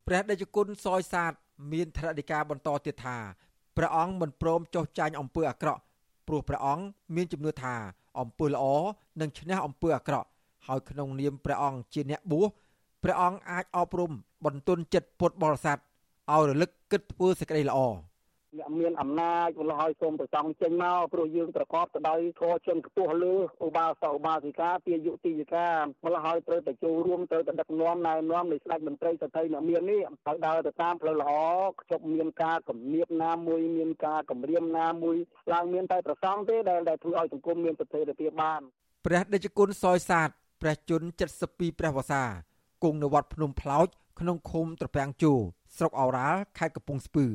[0.08, 1.34] ព្រះដេចគុណសយសាទ
[1.72, 3.18] មានថ្នាក់ដឹកការបន្តទៀតថា
[3.78, 5.82] ព្រះអង្គមិនព្រមចុះចាញ់អំពើអាក្រក់
[6.28, 6.84] ព្រោះព្រះអង្គ
[7.16, 7.76] មានជំនឿថា
[8.20, 8.66] អំពើល្អ
[9.22, 10.28] នឹងឈ្នះអំពើអាក្រក់
[10.68, 12.46] ហើយក្នុងនាមព្រះអង្គជាអ្នកបួស
[13.04, 14.12] ព្រះអង្គអាចអប់រំ
[14.46, 17.80] បន្ទន់ចិត្តពុទ្ធបរិស័ទឲ្យរលឹកគិតធ្វើសេចក្តីល្អ
[18.60, 23.36] អ្នកមានអំណាចម្ល៉េះឲ្យសូមប្រសងចេញមកព្រោះយើងប្រកបទៅដោយធម៌ជនខ្ពស់លើ
[23.66, 25.70] ឧបាសកឧបាសិកាទាយុតិយិកា
[26.06, 31.34] ម្ល៉េះឲ្យត្រូវតែចូលរួមត្រូវតែដឹកនាំណែនាំនៃស្ដេចមន្ត្រីសតីអ្នកមាននេះឲ្យដើរទៅតាមផ្លូវល្អ
[31.92, 35.18] ជប់មានការគំនាបណាមួយមានការគម្រាមណាមួយ
[35.54, 38.62] ឡើងមានតែប្រសងទេដែលដែលធ្វើឲ្យសង្គមមានស្ថិរភាពបាន
[39.06, 40.30] ព្រះដេចគុណសយសាទ
[40.62, 41.08] ព្រះជន្ម
[41.44, 42.24] 72ព្រះវស្សា
[42.84, 43.88] គង់នៅវត្តភ្នំផ្លោក
[44.20, 45.34] ក្នុងឃុំត្រពាំងជូ
[45.78, 47.28] ស្រុកអូរ៉ាល់ខេត្តកំពង់ស្ពឺ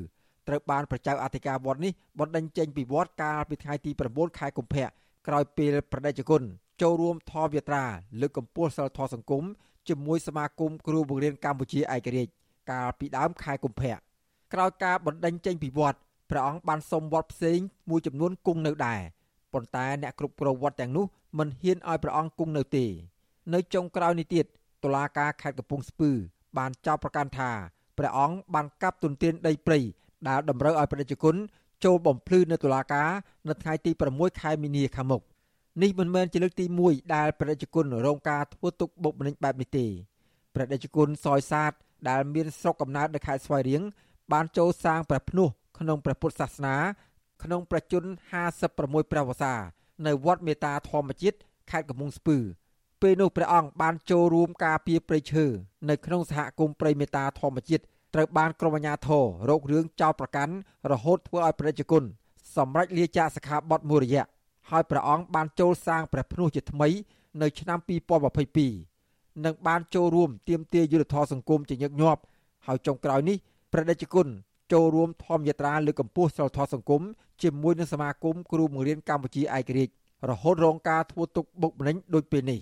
[0.49, 4.87] ត្រូវបានប្រជាអធិការវត្តនេះបណ្ដេញចេញពីវត្តកាលពីថ្ងៃទី9ខែកុម្ភៈ
[5.27, 6.43] ក្រោយពេលប្រដេជគុណ
[6.83, 7.85] ចូលរួមធម៌យាត្រា
[8.21, 9.45] លើកកម្ពស់សិលធម៌សង្គម
[9.89, 12.33] ជាមួយសមាគមគ្រូបង្រៀនកម្ពុជាឯករាជ្យ
[12.71, 13.95] កាលពីដើមខែកុម្ភៈ
[14.53, 15.99] ក្រោយការបណ្ដេញចេញពីវត្ត
[16.31, 17.59] ព្រះអង្គបានសុំវត្តផ្សេង
[17.91, 19.01] មួយចំនួនគង់នៅដែរ
[19.53, 21.07] ប៉ុន្តែអ្នកគ្រប់គ្រងវត្តទាំងនោះ
[21.39, 22.85] មិនហ៊ានឲ្យព្រះអង្គគង់នៅទេ
[23.55, 24.45] នៅចុងក្រោយនេះទៀត
[24.85, 26.11] តុលាការខេត្តកំពង់ស្ពឺ
[26.59, 27.51] បានចោទប្រកាន់ថា
[27.99, 29.79] ព្រះអង្គបានកាប់ទុនទានដីព្រៃ
[30.29, 31.35] ដែលតម្រូវឲ្យប្រជាជន
[31.85, 33.11] ចូលបំភ្លឺនៅតុលាការ
[33.49, 35.23] នៅថ្ងៃទី6ខែមីនាខាងមុខ
[35.83, 39.87] នេះមិនមែនជាលើកទី1ដែលប្រជាជនរងការធ្វើទុកបុកម្នេញបែបនេះទេ
[40.55, 41.73] ប្រជាជនសយសាទ
[42.09, 43.83] ដែលមានស្រុកកំណើតនៅខេត្តស្វាយរៀង
[44.33, 45.49] បានចូលសាងព្រះភ្នោះ
[45.79, 46.77] ក្នុងព្រះពុទ្ធសាសនា
[47.43, 48.05] ក្នុងប្រជជន
[48.57, 49.55] 56ព្រះវស្សា
[50.07, 51.39] នៅវត្តមេតាធម្មជាតិ
[51.71, 52.39] ខេត្តកំពង់ស្ពឺ
[53.03, 55.45] ពេលនោះព្រះអង្គបានចូលរួមការពារព្រៃឈើ
[55.91, 57.85] នៅក្នុងសហគមន៍ព្រៃមេតាធម្មជាតិ
[58.17, 60.55] ត្រូវបានក្រុមអាជ្ញាធររករឿងចោទប្រកាន់
[60.93, 62.03] រហូតធ្វើឲ្យប្រជាជន
[62.57, 64.25] សម្រេចលាចាកសិក្ខាបទមួយរយៈ
[64.71, 66.89] ហើយព្រះអង្គបានចូលសាងព្រះភ្នោះជាថ្មី
[67.43, 67.79] នៅឆ្នាំ
[68.61, 72.21] 2022និងបានចូលរួមទាមទារយុទ្ធធរសង្គមជាញឹកញាប់
[72.67, 73.37] ហើយចុងក្រោយនេះ
[73.73, 74.27] ព្រះដេចគុណ
[74.73, 77.03] ចូលរួមធម្មយាត្រាលើកកម្ពស់សិលធម៌សង្គម
[77.43, 79.93] ជាមួយនឹងសមាគមគ្រូបង្រៀនកម្ពុជាឯករាជ្យ
[80.31, 82.61] រហូតរងការធ្វើទុកបុកម្នេញដូចពេលនេះ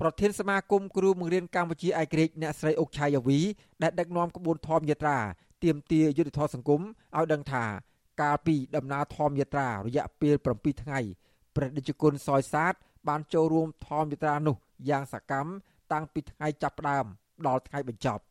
[0.00, 3.38] ប្រធានសមាគមគ្រូបង្រៀនកម្ពុជាឯករាជ្យអ្នកស្រីអុកឆាយាវី
[3.82, 5.18] ដែលដឹកនាំក្បួនធម្មយាត្រា
[5.64, 6.80] ទាមទារយុទ្ធធម៌សង្គម
[7.16, 7.64] ឲ្យដឹងថា
[8.20, 11.00] កាលពីដំណើរធម្មយាត្រារយៈពេល7ថ្ងៃ
[11.54, 12.74] ព្រះដេចគុណសយសាទ
[13.08, 14.56] បានចូលរួមធម្មយាត្រានោះ
[14.88, 15.50] យ៉ាងសកម្ម
[15.92, 17.04] តាំងពីថ្ងៃចាប់ផ្ដើម
[17.46, 18.22] ដល់ថ្ងៃបញ្ចប់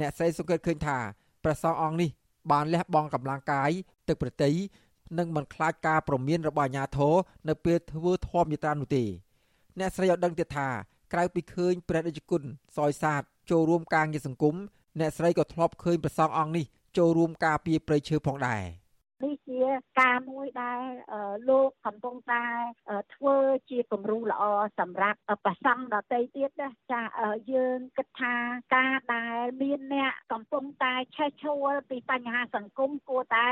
[0.00, 0.98] អ្នកស្រីសង្កេតឃើញថា
[1.44, 2.10] ព្រះសង្ឃអង្គនេះ
[2.52, 3.70] បានលះបង់កម្លាំងកាយ
[4.08, 4.54] ទឹកប្រតិយ
[5.18, 7.14] និងមិនខ្លាចការប្រមានរបស់អាជ្ញាធរ
[7.48, 9.04] នៅពេលធ្វើធម្មយាត្រានោះទេ
[9.78, 10.68] អ្នកស្រីឲ្យដឹងទៀតថា
[11.14, 12.42] ក្រៅពីឃើញព្រះដេចគុណ
[12.76, 14.54] សយសាទចូលរួមការងារសង្គម
[15.00, 16.64] អ្នកស្រីក៏ធ្លាប់ឃើញព្រះសង្ឃអង្គនេះ
[16.98, 18.62] ចូលរួមការពារព្រៃឈើផងដែរ។
[19.24, 19.62] នេះជា
[20.00, 20.82] ការមួយដែល
[21.48, 22.44] លោកកំពុងតែ
[23.14, 23.36] ធ្វើ
[23.70, 24.42] ជាគំរូល្អ
[24.80, 27.02] សម្រាប់ប្រសង់ដតីទៀតណាចា
[27.52, 28.34] យើងគិតថា
[28.76, 33.48] ការដែលមានអ្នកកំពុងតែឆេះឈួលពីបញ្ហាសង្គមគួរតែ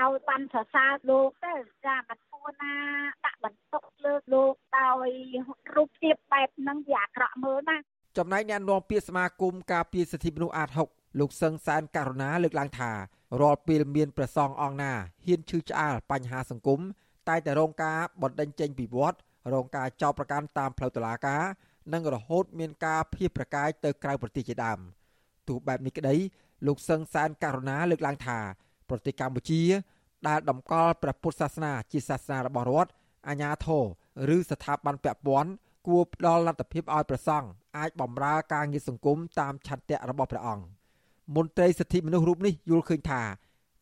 [0.00, 1.54] ឲ្យបានសរសើរលោកទៅ
[1.86, 2.74] ចាមិនគួ រណា
[3.24, 5.08] ដាក់បន្ទុកលើលោកដោយ
[5.74, 7.76] រូបភាពបែបហ្នឹងវាអាក្រក់មើលណា
[8.18, 12.90] ចំណែកអ្នកនាំពាក្យសមាគមការពារសិទ្ធិមនុស្សអាត6លោកសឹងសានករណាលើកឡើងថា
[13.40, 14.92] រាល់ពេលមានប្រសងអង្គណា
[15.24, 16.80] ហ៊ានឈឺឆ្អាលបញ្ហាសង្គម
[17.28, 19.18] តែតែរងការបណ្ដេញចេញពីវត្ត
[19.54, 21.42] រងការចោទប្រកាន់តាមផ្លូវតុលាការ
[21.92, 24.78] និងរហូតមានការភៀសប្រកាយទៅក្រៅប្រទេសជាដើម
[25.48, 26.14] ទោះបែបនេះក្តី
[26.66, 28.38] លោកសឹងសានករណាលើកឡើងថា
[28.88, 29.62] ប្រទេសកម្ពុជា
[30.28, 32.90] ដែលតម្កល់ព្រះពុទ្ធសាសនាជាសាសនារបស់រដ្ឋ
[33.28, 35.50] អាជ្ញាធរឬស្ថាប័នពាក់ព័ន្ធ
[35.86, 37.46] គួរផ្ដល់លទ្ធភាពឲ្យប្រសង់
[37.76, 40.64] អាចបម្រើការងារសង្គមតាមឆន្ទៈរបស់ព្រះអង្គ។
[41.36, 43.22] មន្ត្រីសិទ្ធិមនុស្សរូបនេះយល់ឃើញថា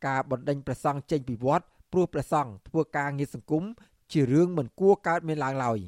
[0.07, 3.65] ការបណ្ដេញព្រះសង្ឃចេញពីវត្តព្រោះព្រះសង្ឃធ្វើការងារសង្គម
[4.13, 5.79] ជារឿងមិនគួរកើតមានឡើងឡើយ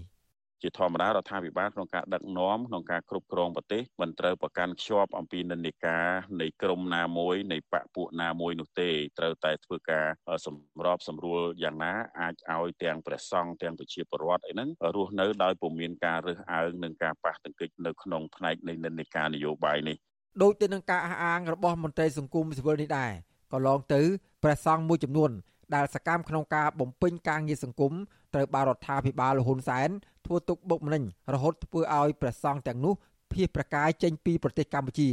[0.62, 6.06] ជាធម្មតារដ្ឋាភិបាលក្នុងការដឹកនាំក្នុងការគ្រប់គ្រងប្រទេសមិនត្រូវប្រកាន់ខ្ជាប់អំពីនិន្នាការ
[6.40, 10.06] នៃក្រមណាមួយនៃបកពួកណាមួយនោះទេត្រូវតែធ្វើការ
[10.46, 19.96] សម្របសម្រួលយ៉ាងណាអាចឲ្យទាំងព្រះសង្ឃទាំងប្រជាពលរដ្ឋអីហ្នឹងរស់នៅដោយពុំមានការរើសអើងនិងការប៉ះទង្គិចនៅក្នុងផ្នែកនៃនិន្នាការនយោបាយនេះ
[20.42, 23.12] ដូចទៅនឹងការអះអាងរបស់មន្ត្រីសង្គមស៊ីវិលនេះដែរ
[23.52, 24.00] ក៏ឡងទៅ
[24.42, 25.30] ព្រះសង្ឃមួយចំនួន
[25.74, 27.92] ដែលសកម្មក្នុងការបំពេញការងារសង្គម
[28.34, 29.90] ត្រូវបានរដ្ឋាភិបាលលហ៊ុនសែន
[30.26, 31.02] ធ្វើទុកបុកម្នេញ
[31.32, 32.94] រហូតធ្វើឲ្យព្រះសង្ឃទាំងនោះ
[33.32, 35.08] ភៀសប្រកាយចេញពីប្រទេសកម្ពុជា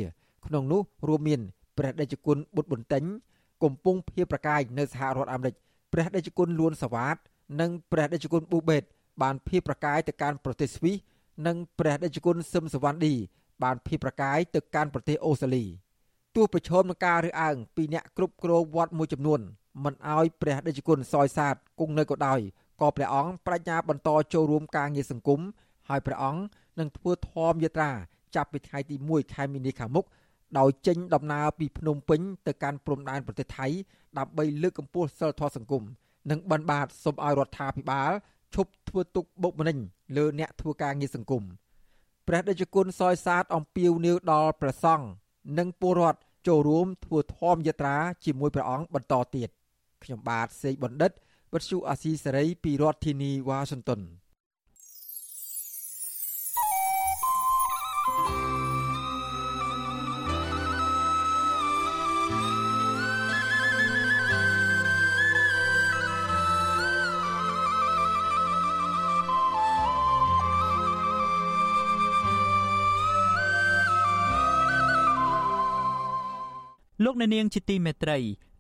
[0.46, 1.42] ក្នុងនោះរួមមាន
[1.78, 3.04] ព្រះដេចគុណបុត្របន្ទិញ
[3.64, 5.56] កំពុងភៀសប្រកាយនៅសហរដ្ឋអាមេរិក
[5.92, 7.18] ព្រះដេចគុណលួនសវ៉ាត
[7.62, 8.84] និងព្រះដេចគុណប៊ូបេត
[9.22, 10.98] បានភៀសប្រកាយទៅកាន់ប្រទេសស្វីស
[11.48, 13.14] និងព្រះដេចគុណសឹមសវណ្ណឌី
[13.64, 15.66] បានភៀសប្រកាយទៅកាន់ប្រទេសអូស្ត្រាលី
[16.36, 19.40] ទោះប្រឈមនឹងការរើសអើងពីអ្នកគ្រប់គ្រងវត្តមួយចំនួន
[19.84, 22.40] មិនអោយព្រះដេចគុណសយសាទគង់នៅក៏ដោយ
[22.82, 25.42] ក៏ព្រះអង្គបញ្ញាបន្តចូលរួមការងារសង្គម
[25.90, 26.42] ហើយព្រះអង្គ
[26.80, 27.92] នឹងធ្វើធម្មយាត្រា
[28.36, 30.06] ចាប់ពីថ្ងៃទី1ខែមីនាខាងមុខ
[30.60, 33.68] ដោយចេញដំណើរពីភ្នំពេញទៅកាន់ព្រំដែនប្រទេសថៃ
[34.18, 35.84] ដើម្បីលើកកម្ពស់សិលធម៌សង្គម
[36.30, 38.12] និងបិណ្ឌបាតសូមឲ្យរដ្ឋាភិបាល
[38.56, 39.78] ឈប់ធ្វើទុកបុកម្នេញ
[40.18, 41.44] លើអ្នកធ្វើការងារសង្គម
[42.28, 45.08] ព្រះដេចគុណសយសាទអំពាវនាវដល់ព្រះសង្ឃ
[45.60, 49.50] និងពលរដ្ឋចូលរួមធ្វើធម៌យាត្រាជាមួយព្រះអង្គបន្តទៀត
[50.04, 51.12] ខ្ញុំបាទសេកបណ្ឌិត
[51.54, 54.02] វັດឈូអាស៊ីសេរីពីរដ្ឋធានីវ៉ាស៊ីនតោន
[77.04, 78.18] លោកអ្នកនាងជាទីមេត្រី